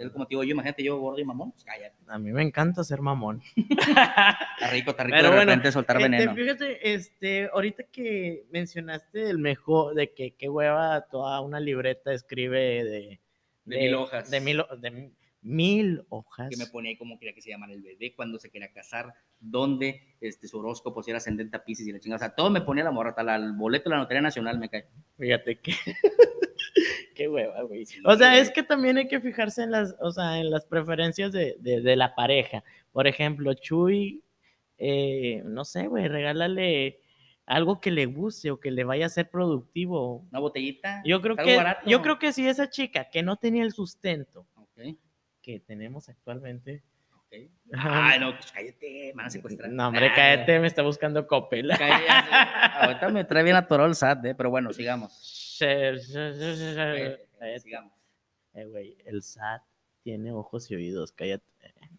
Es 0.00 0.10
como 0.10 0.26
te 0.26 0.30
digo 0.30 0.42
yo, 0.42 0.50
imagínate 0.50 0.82
yo 0.82 0.98
gordo 0.98 1.20
y 1.20 1.24
mamón, 1.24 1.52
pues 1.52 1.62
cállate. 1.62 1.94
A 2.08 2.18
mí 2.18 2.32
me 2.32 2.42
encanta 2.42 2.82
ser 2.82 3.00
mamón. 3.00 3.40
Está 3.56 4.70
rico, 4.72 4.90
está 4.90 5.04
rico 5.04 5.16
Pero 5.16 5.30
de 5.30 5.36
bueno, 5.36 5.50
repente 5.52 5.70
soltar 5.72 5.96
Este, 5.96 6.08
veneno. 6.08 6.34
fíjate, 6.34 6.92
este, 6.94 7.48
ahorita 7.52 7.84
que 7.84 8.46
mencionaste 8.50 9.30
el 9.30 9.38
mejor, 9.38 9.94
de 9.94 10.12
que 10.12 10.32
qué 10.32 10.48
hueva 10.48 11.06
toda 11.10 11.40
una 11.40 11.60
libreta 11.60 12.12
escribe 12.12 12.84
de... 12.84 13.20
De 13.64 13.78
mil 13.78 13.94
hojas. 13.94 14.28
De 14.30 14.40
mil, 14.40 14.62
de 14.78 14.90
mil 15.42 16.02
hojas. 16.10 16.48
que 16.50 16.56
me 16.56 16.66
ponía 16.66 16.90
ahí 16.90 16.96
como 16.96 17.18
quería 17.18 17.34
que 17.34 17.40
se 17.42 17.50
llamara 17.50 17.72
el 17.72 17.82
bebé, 17.82 18.14
cuando 18.14 18.38
se 18.38 18.50
quería 18.50 18.70
casar, 18.72 19.14
dónde, 19.38 20.02
este, 20.20 20.46
su 20.48 20.58
horóscopo, 20.58 21.02
si 21.02 21.10
era 21.10 21.18
ascendente 21.18 21.56
a 21.56 21.64
Pisces 21.64 21.86
y 21.88 21.92
la 21.92 22.00
chingada. 22.00 22.16
O 22.16 22.26
sea, 22.26 22.34
todo 22.34 22.50
me 22.50 22.60
ponía 22.60 22.84
la 22.84 22.90
morra, 22.90 23.10
hasta 23.10 23.22
la- 23.22 23.36
el 23.36 23.52
boleto 23.52 23.88
de 23.88 23.96
la 23.96 24.02
Notaría 24.02 24.20
Nacional 24.22 24.58
me 24.58 24.68
cae. 24.68 24.86
Fíjate 25.18 25.58
que... 25.60 25.72
qué 27.14 27.28
hueva, 27.28 27.62
güey. 27.62 27.84
O 28.04 28.14
sea, 28.16 28.38
es 28.38 28.50
que 28.50 28.62
también 28.62 28.96
hay 28.98 29.08
que 29.08 29.20
fijarse 29.20 29.62
en 29.62 29.70
las, 29.70 29.94
o 30.00 30.10
sea, 30.10 30.38
en 30.38 30.50
las 30.50 30.66
preferencias 30.66 31.32
de, 31.32 31.56
de- 31.60 31.80
de 31.80 31.96
la 31.96 32.14
pareja. 32.14 32.62
Por 32.92 33.06
ejemplo, 33.06 33.52
Chuy, 33.54 34.22
eh, 34.78 35.42
no 35.44 35.64
sé, 35.64 35.86
güey, 35.86 36.08
regálale 36.08 37.00
algo 37.46 37.80
que 37.80 37.90
le 37.90 38.06
guste 38.06 38.50
o 38.50 38.60
que 38.60 38.70
le 38.70 38.84
vaya 38.84 39.06
a 39.06 39.10
ser 39.10 39.28
productivo. 39.30 40.26
Una 40.30 40.38
botellita. 40.40 41.02
Yo 41.04 41.20
creo 41.20 41.36
que 41.36 41.56
barato. 41.56 41.88
yo 41.88 42.00
creo 42.02 42.18
que 42.18 42.32
si 42.32 42.46
esa 42.46 42.70
chica 42.70 43.08
que 43.10 43.22
no 43.22 43.36
tenía 43.36 43.64
el 43.64 43.72
sustento 43.72 44.46
Ok, 44.54 44.96
que 45.42 45.60
tenemos 45.60 46.08
actualmente. 46.08 46.82
ok. 47.14 47.34
Ay, 47.76 48.20
no, 48.20 48.32
pues 48.32 48.50
cállate, 48.52 49.06
me 49.08 49.12
van 49.14 49.26
a 49.26 49.30
secuestrar. 49.30 49.70
No, 49.70 49.88
hombre, 49.88 50.06
Ah, 50.08 50.12
cállate, 50.14 50.58
me 50.58 50.66
está 50.66 50.82
buscando 50.82 51.26
Coppel. 51.26 51.70
Ahorita 51.72 53.08
me 53.10 53.24
trae 53.24 53.42
bien 53.44 53.56
atorado 53.56 53.88
el 53.88 53.94
SAT, 53.94 54.24
eh, 54.26 54.34
pero 54.34 54.50
bueno, 54.50 54.72
sigamos. 54.72 55.56
Cállate, 55.60 56.00
Cállate, 56.12 57.28
cállate. 57.38 57.60
sigamos. 57.60 57.92
Eh, 58.54 58.64
güey, 58.66 58.96
el 59.04 59.22
SAT 59.22 59.62
tiene 60.02 60.32
ojos 60.32 60.70
y 60.70 60.74
oídos, 60.74 61.12
cállate. 61.12 61.44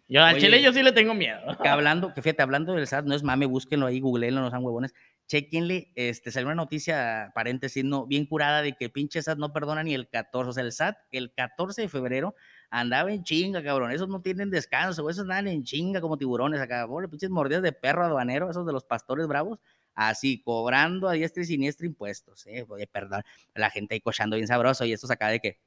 Yo 0.07 0.21
al 0.23 0.33
Oye. 0.35 0.41
chile 0.41 0.61
yo 0.61 0.73
sí 0.73 0.83
le 0.83 0.91
tengo 0.91 1.13
miedo. 1.13 1.39
Que 1.61 1.69
hablando, 1.69 2.13
que 2.13 2.21
fíjate, 2.21 2.41
hablando 2.41 2.73
del 2.73 2.85
SAT, 2.85 3.05
no 3.05 3.15
es 3.15 3.23
mame, 3.23 3.45
búsquenlo 3.45 3.85
ahí, 3.85 4.01
googleenlo, 4.01 4.41
no 4.41 4.49
sean 4.49 4.63
huevones. 4.63 4.93
Chequenle, 5.27 5.93
este, 5.95 6.31
salió 6.31 6.47
una 6.47 6.55
noticia, 6.55 7.31
paréntesis, 7.33 7.85
no, 7.85 8.05
bien 8.05 8.25
curada 8.25 8.61
de 8.61 8.73
que 8.73 8.89
pinche 8.89 9.21
SAT 9.21 9.37
no 9.37 9.53
perdona 9.53 9.83
ni 9.83 9.93
el 9.93 10.09
14. 10.09 10.49
O 10.49 10.53
sea, 10.53 10.63
el 10.63 10.73
SAT, 10.73 10.97
el 11.13 11.31
14 11.33 11.83
de 11.83 11.87
febrero, 11.87 12.35
andaba 12.71 13.11
en 13.13 13.23
chinga, 13.23 13.63
cabrón. 13.63 13.91
Esos 13.91 14.09
no 14.09 14.21
tienen 14.21 14.49
descanso, 14.49 15.07
esos 15.09 15.23
andan 15.23 15.47
en 15.47 15.63
chinga 15.63 16.01
como 16.01 16.17
tiburones 16.17 16.59
acá. 16.61 16.87
Pobre, 16.87 17.07
pinches 17.09 17.29
mordidas 17.29 17.61
de 17.63 17.73
perro 17.73 18.03
aduanero, 18.05 18.49
esos 18.49 18.65
de 18.65 18.73
los 18.73 18.83
pastores 18.85 19.27
bravos. 19.27 19.59
Así, 19.93 20.41
cobrando 20.41 21.09
a 21.09 21.13
diestra 21.13 21.43
y 21.43 21.45
siniestra 21.45 21.85
impuestos, 21.85 22.47
eh. 22.47 22.65
Perdón, 22.91 23.23
la 23.53 23.69
gente 23.69 23.93
ahí 23.95 24.01
cochando 24.01 24.37
bien 24.37 24.47
sabroso 24.47 24.85
y 24.85 24.93
estos 24.93 25.11
acá 25.11 25.27
de 25.27 25.39
que. 25.39 25.59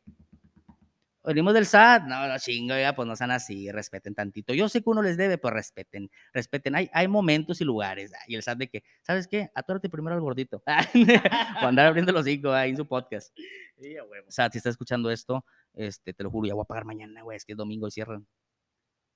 Venimos 1.25 1.55
del 1.55 1.65
SAT, 1.65 2.03
no, 2.05 2.29
no 2.29 2.39
chingo, 2.39 2.75
oiga, 2.75 2.95
pues 2.95 3.09
no 3.09 3.17
sean 3.17 3.31
así, 3.31 3.71
respeten 3.73 4.15
tantito. 4.15 4.53
Yo 4.53 4.69
sé 4.69 4.83
que 4.83 4.91
uno 4.91 5.01
les 5.03 5.17
debe, 5.17 5.39
pues 5.39 5.55
respeten, 5.55 6.11
respeten. 6.33 6.75
Hay, 6.75 6.91
hay 6.93 7.09
momentos 7.09 7.61
y 7.61 7.65
lugares. 7.65 8.13
ah, 8.15 8.25
Y 8.29 8.35
el 8.35 8.43
SAT 8.43 8.59
de 8.59 8.69
que, 8.69 8.85
¿sabes 9.03 9.27
qué? 9.27 9.49
Atórate 9.55 9.89
primero 9.89 10.15
al 10.15 10.21
gordito. 10.21 10.63
o 11.63 11.67
andar 11.67 11.87
abriendo 11.87 12.13
los 12.13 12.21
hocico 12.23 12.53
ahí 12.53 12.71
en 12.71 12.77
su 12.77 12.87
podcast. 12.87 13.35
Sí, 13.81 13.97
a 13.97 14.05
huevo. 14.05 14.27
SAT, 14.31 14.53
si 14.53 14.59
estás 14.59 14.73
escuchando 14.73 15.11
esto, 15.11 15.45
este, 15.73 16.13
te 16.13 16.23
lo 16.23 16.31
juro, 16.31 16.47
ya 16.47 16.55
voy 16.55 16.63
a 16.63 16.67
pagar 16.67 16.85
mañana, 16.85 17.23
güey, 17.23 17.37
es 17.37 17.45
que 17.45 17.53
es 17.53 17.59
domingo 17.59 17.89
y 17.89 17.91
cierran. 17.91 18.27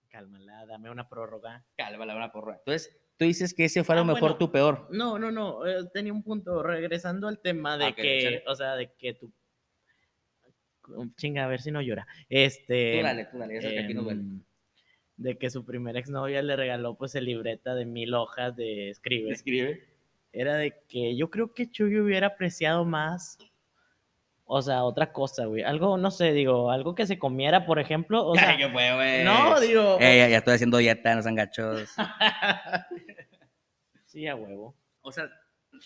Cálmala, 0.09 0.65
dame 0.67 0.91
una 0.91 1.09
prórroga. 1.09 1.65
Cálmala, 1.77 2.17
una 2.17 2.33
porra. 2.33 2.55
Entonces, 2.57 2.97
tú 3.19 3.27
dices 3.27 3.53
que 3.53 3.67
ese 3.67 3.85
fue 3.85 3.95
a 3.95 3.97
lo 3.97 4.03
Ah, 4.03 4.07
mejor 4.07 4.21
bueno. 4.31 4.37
tu 4.39 4.51
peor. 4.51 4.89
No, 4.91 5.19
no, 5.19 5.31
no. 5.31 5.67
eh, 5.67 5.85
tenía 5.93 6.13
un 6.15 6.23
punto. 6.23 6.63
Regresando 6.63 7.29
al 7.29 7.39
tema 7.41 7.77
de 7.77 7.89
Ok, 7.89 7.97
que, 7.97 8.43
o 8.47 8.55
sea, 8.55 8.75
de 8.77 8.91
que 8.95 9.13
tú. 9.15 9.31
Chinga, 11.17 11.45
a 11.45 11.49
ver 11.49 11.61
si 11.61 11.71
no 11.71 11.81
llora. 11.83 12.07
Este. 12.29 12.97
Tú 12.99 13.05
dale, 13.05 13.25
tú 13.27 13.39
dale, 13.39 13.57
eso 13.59 13.69
que 13.69 13.81
aquí 13.81 13.95
nos 13.95 14.05
duele. 14.05 14.21
em, 14.21 14.41
De 15.17 15.39
que 15.39 15.51
su 15.51 15.65
primera 15.65 15.99
exnovia 15.99 16.43
le 16.43 16.57
regaló, 16.57 16.95
pues, 16.95 17.15
el 17.15 17.25
libreta 17.25 17.75
de 17.75 17.85
mil 17.87 18.15
hojas 18.15 18.55
de 18.57 18.91
escribe. 18.91 19.31
Escribe. 19.31 19.85
Era 20.33 20.57
de 20.57 20.75
que 20.89 21.17
yo 21.17 21.31
creo 21.31 21.55
que 21.55 21.71
Chuy 21.71 21.99
hubiera 21.99 22.29
apreciado 22.29 22.85
más. 22.85 23.39
O 24.51 24.63
sea, 24.63 24.85
otra 24.85 25.13
cosa, 25.13 25.45
güey. 25.47 25.63
Algo, 25.63 25.99
no 25.99 26.11
sé, 26.11 26.33
digo, 26.33 26.71
algo 26.71 26.95
que 26.95 27.07
se 27.07 27.19
comiera, 27.19 27.67
por 27.67 27.79
ejemplo. 27.79 28.27
O 28.27 28.35
sea, 28.35 28.57
¿Qué 28.57 28.69
fue, 28.71 28.95
güey? 28.95 29.25
no, 29.25 29.61
digo. 29.61 29.99
Eh, 30.01 30.19
ya, 30.19 30.29
ya 30.29 30.39
estoy 30.39 30.55
haciendo 30.55 30.79
dieta, 30.79 31.15
no 31.15 31.23
sean 31.23 31.35
gachos. 31.35 31.91
sí, 34.07 34.27
a 34.27 34.35
huevo. 34.35 34.75
O 35.03 35.13
sea, 35.13 35.29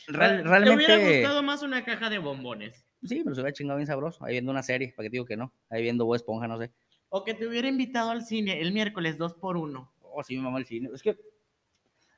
Te 0.06 0.12
real- 0.12 0.40
hubiera 0.42 0.58
realmente. 0.58 1.18
gustado 1.20 1.42
más 1.42 1.62
una 1.62 1.84
caja 1.84 2.10
de 2.10 2.18
bombones. 2.18 2.84
Sí, 3.04 3.18
me 3.18 3.30
los 3.30 3.38
hubiera 3.38 3.52
chingado 3.52 3.78
bien 3.78 3.86
sabroso, 3.86 4.24
ahí 4.24 4.32
viendo 4.32 4.52
una 4.52 4.62
serie, 4.62 4.92
para 4.96 5.06
que 5.06 5.10
digo 5.10 5.24
que 5.24 5.36
no, 5.36 5.52
ahí 5.70 5.82
viendo 5.82 6.04
Bob 6.04 6.14
Esponja, 6.14 6.46
no 6.46 6.58
sé. 6.58 6.72
O 7.08 7.24
que 7.24 7.34
te 7.34 7.46
hubiera 7.46 7.68
invitado 7.68 8.10
al 8.10 8.24
cine 8.24 8.60
el 8.60 8.72
miércoles 8.72 9.18
dos 9.18 9.34
por 9.34 9.56
uno. 9.56 9.92
Oh, 10.00 10.22
sí, 10.22 10.36
mi 10.36 10.42
mamá 10.42 10.58
el 10.58 10.66
cine. 10.66 10.88
Es 10.94 11.02
que, 11.02 11.18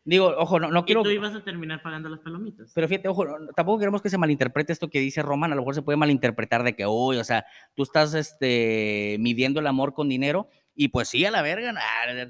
digo, 0.05 0.27
ojo, 0.37 0.61
no, 0.61 0.70
no 0.70 0.85
quiero... 0.85 1.01
Y 1.01 1.05
tú 1.05 1.11
ibas 1.11 1.35
a 1.35 1.42
terminar 1.42 1.83
pagando 1.83 2.09
las 2.09 2.20
palomitas. 2.20 2.70
Pero 2.75 2.87
fíjate, 2.87 3.09
ojo, 3.09 3.25
tampoco 3.57 3.79
queremos 3.79 4.03
que 4.03 4.11
se 4.11 4.18
malinterprete 4.18 4.73
esto 4.73 4.90
que 4.90 5.01
dice 5.01 5.23
Roman, 5.23 5.53
a 5.53 5.55
lo 5.55 5.62
mejor 5.62 5.75
se 5.75 5.83
puede 5.83 5.97
malinterpretar 5.97 6.62
de 6.62 6.77
que, 6.77 6.87
uy, 6.87 7.16
o 7.16 7.25
sea, 7.25 7.47
tú 7.75 7.83
estás 7.83 8.14
este, 8.14 9.16
midiendo 9.20 9.61
el 9.61 9.66
amor 9.66 9.94
con 9.94 10.09
dinero, 10.09 10.49
y 10.74 10.88
pues 10.88 11.08
sí, 11.08 11.24
a 11.24 11.30
la 11.30 11.42
verga. 11.42 11.72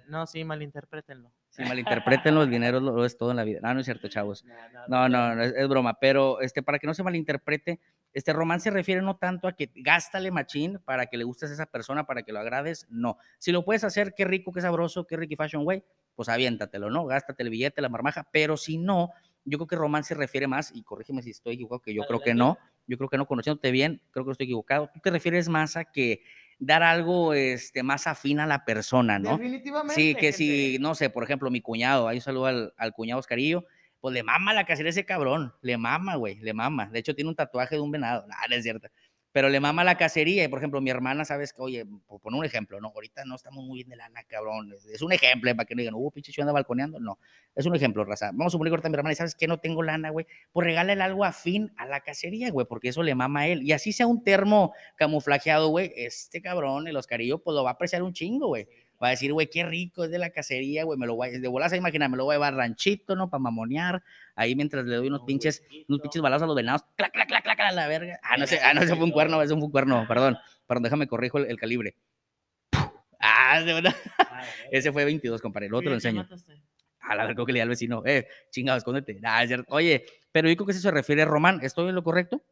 No, 0.06 0.26
sí, 0.26 0.44
malinterprétenlo. 0.44 1.32
Sí, 1.48 1.62
malinterprétenlo, 1.62 2.42
el 2.42 2.50
dinero 2.50 2.80
lo, 2.80 3.04
es 3.04 3.16
todo 3.16 3.30
en 3.30 3.36
la 3.36 3.44
vida. 3.44 3.60
No, 3.62 3.72
no 3.72 3.80
es 3.80 3.86
cierto, 3.86 4.08
chavos. 4.08 4.44
No, 4.88 5.08
no, 5.08 5.34
no, 5.34 5.42
es, 5.42 5.68
broma. 5.68 5.98
Pero 5.98 6.40
este, 6.40 6.62
para 6.62 6.78
que 6.78 6.86
no 6.86 6.94
se 6.94 7.02
malinterprete, 7.02 7.80
este 8.12 8.32
román 8.32 8.60
se 8.60 8.70
refiere 8.70 9.00
no 9.00 9.16
tanto 9.16 9.48
a 9.48 9.52
que 9.52 9.70
gástale 9.74 10.30
machín 10.30 10.78
para 10.84 11.06
que 11.06 11.16
le 11.16 11.24
gustes 11.24 11.50
a 11.50 11.54
esa 11.54 11.66
persona, 11.66 12.04
para 12.04 12.22
que 12.22 12.32
lo 12.32 12.40
agrades, 12.40 12.86
no. 12.90 13.18
Si 13.38 13.50
lo 13.50 13.64
puedes 13.64 13.82
hacer, 13.82 14.14
qué 14.14 14.24
rico, 14.24 14.52
qué 14.52 14.60
sabroso, 14.60 15.06
qué 15.06 15.16
ricky 15.16 15.36
fashion 15.36 15.66
way, 15.66 15.82
pues 16.14 16.28
aviéntatelo, 16.28 16.90
¿no? 16.90 17.06
Gástate 17.06 17.42
el 17.42 17.50
billete, 17.50 17.80
la 17.80 17.88
marmaja, 17.88 18.28
pero 18.30 18.56
si 18.56 18.76
no, 18.76 19.10
yo 19.44 19.58
creo 19.58 19.66
que 19.66 19.76
román 19.76 20.04
se 20.04 20.14
refiere 20.14 20.46
más, 20.46 20.70
y 20.74 20.82
corrígeme 20.82 21.22
si 21.22 21.30
estoy 21.30 21.54
equivocado, 21.54 21.80
que 21.80 21.94
yo 21.94 22.02
creo 22.06 22.20
que 22.20 22.34
no, 22.34 22.58
yo 22.86 22.96
creo 22.98 23.08
que 23.08 23.16
no, 23.16 23.26
conociéndote 23.26 23.70
bien, 23.70 24.02
creo 24.10 24.24
que 24.24 24.32
estoy 24.32 24.44
equivocado. 24.44 24.90
Tú 24.92 25.00
te 25.00 25.10
refieres 25.10 25.48
más 25.48 25.76
a 25.76 25.84
que 25.84 26.22
dar 26.66 26.82
algo 26.82 27.34
este, 27.34 27.82
más 27.82 28.06
afín 28.06 28.40
a 28.40 28.46
la 28.46 28.64
persona, 28.64 29.18
¿no? 29.18 29.36
Definitivamente. 29.36 29.94
Sí, 29.94 30.14
que 30.14 30.32
si, 30.32 30.78
no 30.80 30.94
sé, 30.94 31.10
por 31.10 31.24
ejemplo, 31.24 31.50
mi 31.50 31.60
cuñado, 31.60 32.08
ahí 32.08 32.16
un 32.16 32.22
saludo 32.22 32.46
al, 32.46 32.74
al 32.76 32.92
cuñado 32.92 33.20
Oscarillo, 33.20 33.64
pues 34.00 34.12
le 34.12 34.22
mama 34.22 34.52
la 34.52 34.66
casera 34.66 34.90
ese 34.90 35.06
cabrón, 35.06 35.54
le 35.62 35.78
mama, 35.78 36.16
güey, 36.16 36.36
le 36.36 36.52
mama. 36.52 36.90
De 36.90 36.98
hecho, 36.98 37.14
tiene 37.14 37.30
un 37.30 37.36
tatuaje 37.36 37.76
de 37.76 37.80
un 37.80 37.90
venado, 37.90 38.26
nada, 38.28 38.42
no 38.48 38.54
es 38.54 38.62
cierto 38.62 38.88
pero 39.34 39.48
le 39.48 39.58
mama 39.58 39.82
la 39.82 39.96
cacería. 39.96 40.44
Y 40.44 40.48
por 40.48 40.60
ejemplo, 40.60 40.80
mi 40.80 40.90
hermana, 40.90 41.24
sabes 41.24 41.52
que, 41.52 41.60
oye, 41.60 41.84
por 42.06 42.20
poner 42.20 42.38
un 42.38 42.44
ejemplo, 42.44 42.80
no, 42.80 42.92
ahorita 42.94 43.24
no 43.24 43.34
estamos 43.34 43.64
muy 43.64 43.78
bien 43.78 43.88
de 43.88 43.96
lana, 43.96 44.22
cabrón. 44.22 44.72
Es, 44.92 45.02
un 45.02 45.10
ejemplo, 45.10 45.52
para 45.56 45.66
que 45.66 45.74
no 45.74 45.80
digan, 45.80 45.94
uh, 45.96 46.10
pinche 46.12 46.40
anda 46.40 46.52
balconeando. 46.52 47.00
No, 47.00 47.18
es 47.52 47.66
un 47.66 47.74
ejemplo, 47.74 48.04
raza. 48.04 48.26
Vamos 48.28 48.46
a 48.46 48.50
suponer 48.50 48.70
ahorita 48.70 48.88
mi 48.90 48.94
hermana, 48.94 49.12
sabes 49.16 49.34
que 49.34 49.48
no 49.48 49.58
tengo 49.58 49.82
lana, 49.82 50.10
güey, 50.10 50.24
pues 50.52 50.64
regálale 50.64 51.02
algo 51.02 51.24
afín 51.24 51.72
a 51.76 51.84
la 51.84 51.98
cacería, 52.02 52.52
güey, 52.52 52.64
porque 52.64 52.90
eso 52.90 53.02
le 53.02 53.16
mama 53.16 53.40
a 53.40 53.48
él. 53.48 53.64
Y 53.64 53.72
así 53.72 53.92
sea 53.92 54.06
un 54.06 54.22
termo 54.22 54.72
camuflajeado, 54.94 55.66
güey, 55.66 55.92
este 55.96 56.40
cabrón, 56.40 56.86
el 56.86 56.96
Oscarillo, 56.96 57.38
pues 57.42 57.56
lo 57.56 57.64
va 57.64 57.70
a 57.70 57.72
apreciar 57.72 58.04
un 58.04 58.12
chingo, 58.12 58.46
güey. 58.46 58.68
Va 59.02 59.08
a 59.08 59.10
decir, 59.10 59.32
güey, 59.32 59.48
qué 59.48 59.64
rico, 59.64 60.04
es 60.04 60.10
de 60.10 60.18
la 60.18 60.30
cacería, 60.30 60.84
güey, 60.84 60.98
me 60.98 61.06
lo 61.06 61.16
voy 61.16 61.28
a, 61.28 61.38
de 61.38 61.48
volar 61.48 61.72
a 61.72 61.76
imaginar, 61.76 62.10
me 62.10 62.16
lo 62.16 62.24
voy 62.24 62.34
a 62.34 62.36
llevar 62.36 62.54
ranchito, 62.54 63.16
¿no? 63.16 63.28
Para 63.28 63.40
mamonear, 63.40 64.02
ahí 64.34 64.54
mientras 64.54 64.84
le 64.84 64.96
doy 64.96 65.08
unos 65.08 65.22
pinches, 65.22 65.62
unos 65.88 66.00
pinches 66.00 66.22
balazos 66.22 66.44
a 66.44 66.46
los 66.46 66.56
venados, 66.56 66.84
clac, 66.96 67.12
clac, 67.12 67.28
clac, 67.28 67.42
clac, 67.42 67.60
a 67.60 67.72
la 67.72 67.88
verga. 67.88 68.20
Ah, 68.22 68.36
no 68.36 68.46
sé, 68.46 68.60
ah, 68.60 68.72
no, 68.72 68.82
ese 68.82 68.94
fue 68.94 69.04
un 69.04 69.10
cuerno, 69.10 69.42
ese 69.42 69.54
fue 69.54 69.64
un 69.64 69.70
cuerno, 69.70 70.04
perdón, 70.06 70.38
perdón, 70.66 70.84
déjame 70.84 71.06
corrijo 71.06 71.38
el, 71.38 71.58
calibre. 71.58 71.96
Ah, 73.18 73.60
de 73.60 73.72
verdad. 73.72 73.94
ese 74.70 74.92
fue 74.92 75.04
22, 75.04 75.40
compadre, 75.42 75.66
el 75.66 75.74
otro 75.74 75.90
lo 75.90 75.96
enseño. 75.96 76.26
A 77.00 77.14
la 77.14 77.24
verga, 77.24 77.34
creo 77.34 77.46
que 77.46 77.52
le 77.52 77.58
di 77.58 77.62
al 77.62 77.68
vecino, 77.68 78.02
eh, 78.06 78.26
chingado, 78.50 78.78
escóndete. 78.78 79.20
Ah, 79.24 79.42
es 79.42 79.48
cierto. 79.48 79.66
Oye, 79.74 80.06
pero 80.32 80.48
yo 80.48 80.56
creo 80.56 80.66
que 80.66 80.72
eso 80.72 80.80
se 80.80 80.90
refiere 80.90 81.22
a 81.22 81.26
Román, 81.26 81.60
¿estoy 81.62 81.88
en 81.88 81.94
lo 81.94 82.02
correcto? 82.02 82.42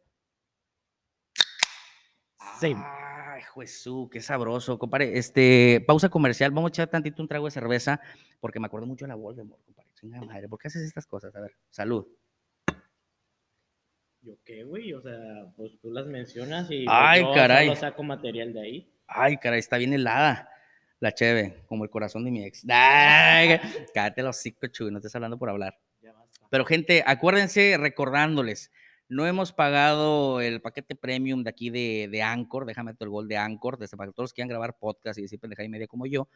Sí. 2.61 2.76
Jesús, 3.55 4.09
qué 4.11 4.21
sabroso, 4.21 4.79
compadre. 4.79 5.19
Este, 5.19 5.83
pausa 5.87 6.09
comercial, 6.09 6.51
vamos 6.51 6.71
a 6.71 6.73
echar 6.73 6.88
tantito 6.88 7.23
un 7.23 7.29
trago 7.29 7.47
de 7.47 7.51
cerveza, 7.51 8.01
porque 8.41 8.61
me 8.61 8.67
acuerdo 8.67 8.87
mucho 8.87 9.05
de 9.05 9.11
la 9.11 9.15
Voldemort, 9.15 9.62
compadre. 9.65 9.91
Chinga 9.95 10.21
madre, 10.23 10.49
¿por 10.49 10.59
qué 10.59 10.69
haces 10.69 10.83
estas 10.83 11.07
cosas? 11.07 11.35
A 11.37 11.41
ver, 11.41 11.55
salud. 11.71 12.07
¿Yo 14.23 14.35
qué, 14.45 14.62
güey? 14.62 14.93
O 14.93 15.03
sea, 15.03 15.19
pues 15.57 15.73
tú 15.81 15.91
las 15.91 16.07
mencionas 16.07 16.71
y 16.71 16.87
Ay, 16.88 17.23
yo 17.23 17.33
caray. 17.33 17.67
solo 17.69 17.81
saco 17.81 18.03
material 18.05 18.53
de 18.53 18.61
ahí. 18.61 18.93
Ay, 19.07 19.37
caray, 19.37 19.59
está 19.59 19.79
bien 19.79 19.93
helada. 19.93 20.49
La 21.01 21.12
cheve, 21.12 21.65
como 21.67 21.83
el 21.83 21.91
corazón 21.91 22.25
de 22.25 22.31
mi 22.31 22.45
ex. 22.45 22.65
Ay, 22.69 23.59
cállate 23.93 24.23
los 24.23 24.37
cinco 24.37 24.69
chuy, 24.69 24.93
no 24.93 24.99
estés 24.99 25.15
hablando 25.17 25.38
por 25.38 25.51
hablar. 25.51 25.77
Pero 26.51 26.65
gente, 26.67 27.03
acuérdense, 27.07 27.79
recordándoles, 27.79 28.71
no 29.12 29.27
hemos 29.27 29.53
pagado 29.53 30.40
el 30.40 30.62
paquete 30.62 30.96
premium 30.96 31.44
de 31.44 31.51
aquí 31.51 31.68
de, 31.68 32.09
de 32.11 32.22
Anchor, 32.22 32.64
déjame 32.64 32.94
el 32.98 33.09
gol 33.11 33.29
de 33.29 33.37
Anchor, 33.37 33.77
desde 33.77 33.96
para 33.96 34.11
todos 34.11 34.33
quieran 34.33 34.48
grabar 34.48 34.79
podcast 34.79 35.18
y 35.18 35.22
decir 35.22 35.38
pendeja 35.38 35.62
y 35.62 35.68
media 35.68 35.87
como 35.87 36.07
yo, 36.07 36.29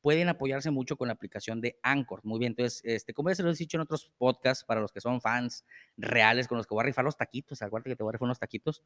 pueden 0.00 0.28
apoyarse 0.28 0.72
mucho 0.72 0.96
con 0.96 1.06
la 1.06 1.14
aplicación 1.14 1.60
de 1.60 1.78
Anchor. 1.80 2.20
Muy 2.24 2.40
bien, 2.40 2.50
entonces, 2.52 2.80
este, 2.84 3.14
como 3.14 3.28
ya 3.28 3.36
se 3.36 3.44
lo 3.44 3.50
he 3.50 3.54
dicho 3.54 3.76
en 3.76 3.82
otros 3.82 4.10
podcasts, 4.18 4.64
para 4.64 4.80
los 4.80 4.90
que 4.90 5.00
son 5.00 5.20
fans 5.20 5.64
reales, 5.96 6.48
con 6.48 6.58
los 6.58 6.66
que 6.66 6.74
voy 6.74 6.82
a 6.82 6.86
rifar 6.86 7.04
los 7.04 7.16
taquitos, 7.16 7.62
acuérdate 7.62 7.90
que 7.90 7.96
te 7.96 8.02
voy 8.02 8.10
a 8.10 8.14
rifar 8.14 8.26
unos 8.26 8.40
taquitos, 8.40 8.82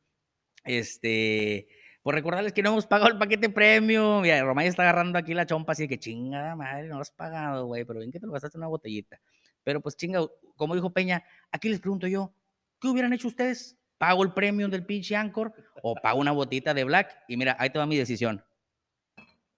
este, 0.64 1.68
por 2.02 2.14
recordarles 2.14 2.52
que 2.52 2.62
no 2.62 2.70
hemos 2.70 2.86
pagado 2.86 3.10
el 3.10 3.18
paquete 3.18 3.48
premium. 3.48 4.20
Mira, 4.20 4.42
Romay 4.42 4.66
está 4.66 4.82
agarrando 4.82 5.18
aquí 5.18 5.32
la 5.32 5.46
chompa 5.46 5.72
así 5.72 5.88
que 5.88 5.98
chingada 5.98 6.54
madre, 6.54 6.88
no 6.88 6.96
lo 6.96 7.00
has 7.00 7.10
pagado, 7.10 7.64
güey, 7.64 7.86
pero 7.86 8.00
bien 8.00 8.12
que 8.12 8.20
te 8.20 8.26
lo 8.26 8.32
gastaste 8.32 8.58
en 8.58 8.60
una 8.60 8.68
botellita. 8.68 9.18
Pero 9.64 9.80
pues 9.80 9.96
chinga, 9.96 10.20
como 10.54 10.74
dijo 10.74 10.92
Peña, 10.92 11.24
aquí 11.50 11.70
les 11.70 11.80
pregunto 11.80 12.06
yo, 12.06 12.34
¿Qué 12.80 12.88
hubieran 12.88 13.12
hecho 13.12 13.28
ustedes? 13.28 13.76
¿Pago 13.98 14.22
el 14.22 14.32
premium 14.32 14.70
del 14.70 14.86
pinche 14.86 15.16
Anchor 15.16 15.52
o 15.82 15.94
pago 15.96 16.20
una 16.20 16.32
botita 16.32 16.72
de 16.72 16.84
Black? 16.84 17.24
Y 17.26 17.36
mira, 17.36 17.56
ahí 17.58 17.70
te 17.70 17.78
va 17.78 17.86
mi 17.86 17.96
decisión. 17.96 18.44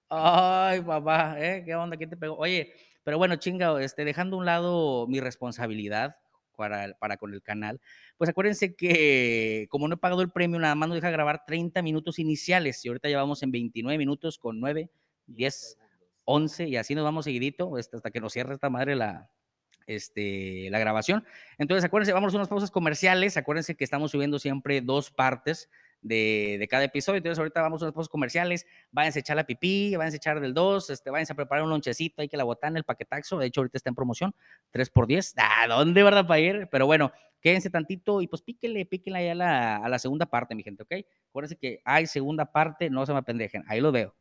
Ay, 0.08 0.80
papá, 0.80 1.36
¿eh? 1.38 1.62
¿Qué 1.64 1.74
onda? 1.74 1.96
¿Quién 1.96 2.10
te 2.10 2.16
pegó? 2.16 2.36
Oye, 2.36 2.72
pero 3.04 3.18
bueno, 3.18 3.36
chinga, 3.36 3.80
este, 3.82 4.04
dejando 4.04 4.36
a 4.36 4.38
un 4.40 4.46
lado 4.46 5.06
mi 5.06 5.20
responsabilidad 5.20 6.16
para, 6.56 6.94
para 6.98 7.16
con 7.16 7.32
el 7.32 7.42
canal, 7.42 7.80
pues 8.16 8.30
acuérdense 8.30 8.74
que 8.74 9.66
como 9.70 9.86
no 9.86 9.94
he 9.94 9.98
pagado 9.98 10.22
el 10.22 10.30
premio, 10.30 10.58
nada 10.58 10.74
más 10.74 10.88
nos 10.88 10.96
deja 10.96 11.10
grabar 11.10 11.44
30 11.46 11.80
minutos 11.82 12.18
iniciales 12.18 12.84
y 12.84 12.88
ahorita 12.88 13.08
llevamos 13.08 13.42
en 13.42 13.52
29 13.52 13.98
minutos 13.98 14.38
con 14.38 14.58
9, 14.58 14.90
10, 15.26 15.78
11 16.24 16.68
y 16.68 16.76
así 16.76 16.94
nos 16.94 17.04
vamos 17.04 17.24
seguidito 17.24 17.78
este, 17.78 17.96
hasta 17.96 18.10
que 18.10 18.20
nos 18.20 18.32
cierre 18.32 18.54
esta 18.54 18.68
madre 18.68 18.96
la, 18.96 19.30
este, 19.94 20.68
la 20.70 20.78
grabación. 20.78 21.24
Entonces, 21.58 21.84
acuérdense, 21.84 22.12
vamos 22.12 22.32
a 22.32 22.36
unas 22.36 22.48
pausas 22.48 22.70
comerciales. 22.70 23.36
Acuérdense 23.36 23.74
que 23.74 23.84
estamos 23.84 24.10
subiendo 24.10 24.38
siempre 24.38 24.80
dos 24.80 25.10
partes 25.10 25.68
de, 26.02 26.66
cada 26.70 26.84
episodio. 26.84 27.18
Entonces, 27.18 27.38
ahorita 27.38 27.60
vamos 27.62 27.82
a 27.82 27.86
unas 27.86 27.94
pausas 27.94 28.08
comerciales. 28.08 28.66
Váyanse 28.92 29.18
a 29.18 29.20
echar 29.20 29.36
la 29.36 29.44
pipí, 29.44 29.96
váyanse 29.96 30.16
a 30.16 30.18
echar 30.18 30.40
del 30.40 30.54
2, 30.54 30.90
este, 30.90 31.10
váyanse 31.10 31.32
a 31.32 31.36
preparar 31.36 31.64
un 31.64 31.70
lonchecito. 31.70 32.22
Hay 32.22 32.28
que 32.28 32.36
la 32.36 32.44
botana, 32.44 32.78
el 32.78 32.84
paquetaxo. 32.84 33.38
De 33.38 33.46
hecho, 33.46 33.60
ahorita 33.60 33.78
está 33.78 33.90
en 33.90 33.94
promoción, 33.94 34.34
3 34.70 34.90
por 34.90 35.06
10 35.06 35.34
¿A 35.36 35.66
dónde, 35.66 36.02
verdad, 36.02 36.26
para 36.26 36.40
ir? 36.40 36.68
Pero 36.70 36.86
bueno, 36.86 37.12
quédense 37.40 37.70
tantito 37.70 38.20
y 38.20 38.26
pues 38.26 38.42
píquenle, 38.42 38.86
píquenle 38.86 39.18
ahí 39.18 39.28
a 39.28 39.34
la, 39.34 39.76
a 39.76 39.88
la 39.88 39.98
segunda 39.98 40.26
parte, 40.26 40.54
mi 40.54 40.62
gente, 40.62 40.82
¿ok? 40.82 40.92
Acuérdense 41.30 41.56
que 41.56 41.80
hay 41.84 42.06
segunda 42.06 42.52
parte, 42.52 42.90
no 42.90 43.04
se 43.06 43.12
me 43.12 43.18
apendejen. 43.18 43.64
Ahí 43.66 43.80
lo 43.80 43.92
veo. 43.92 44.14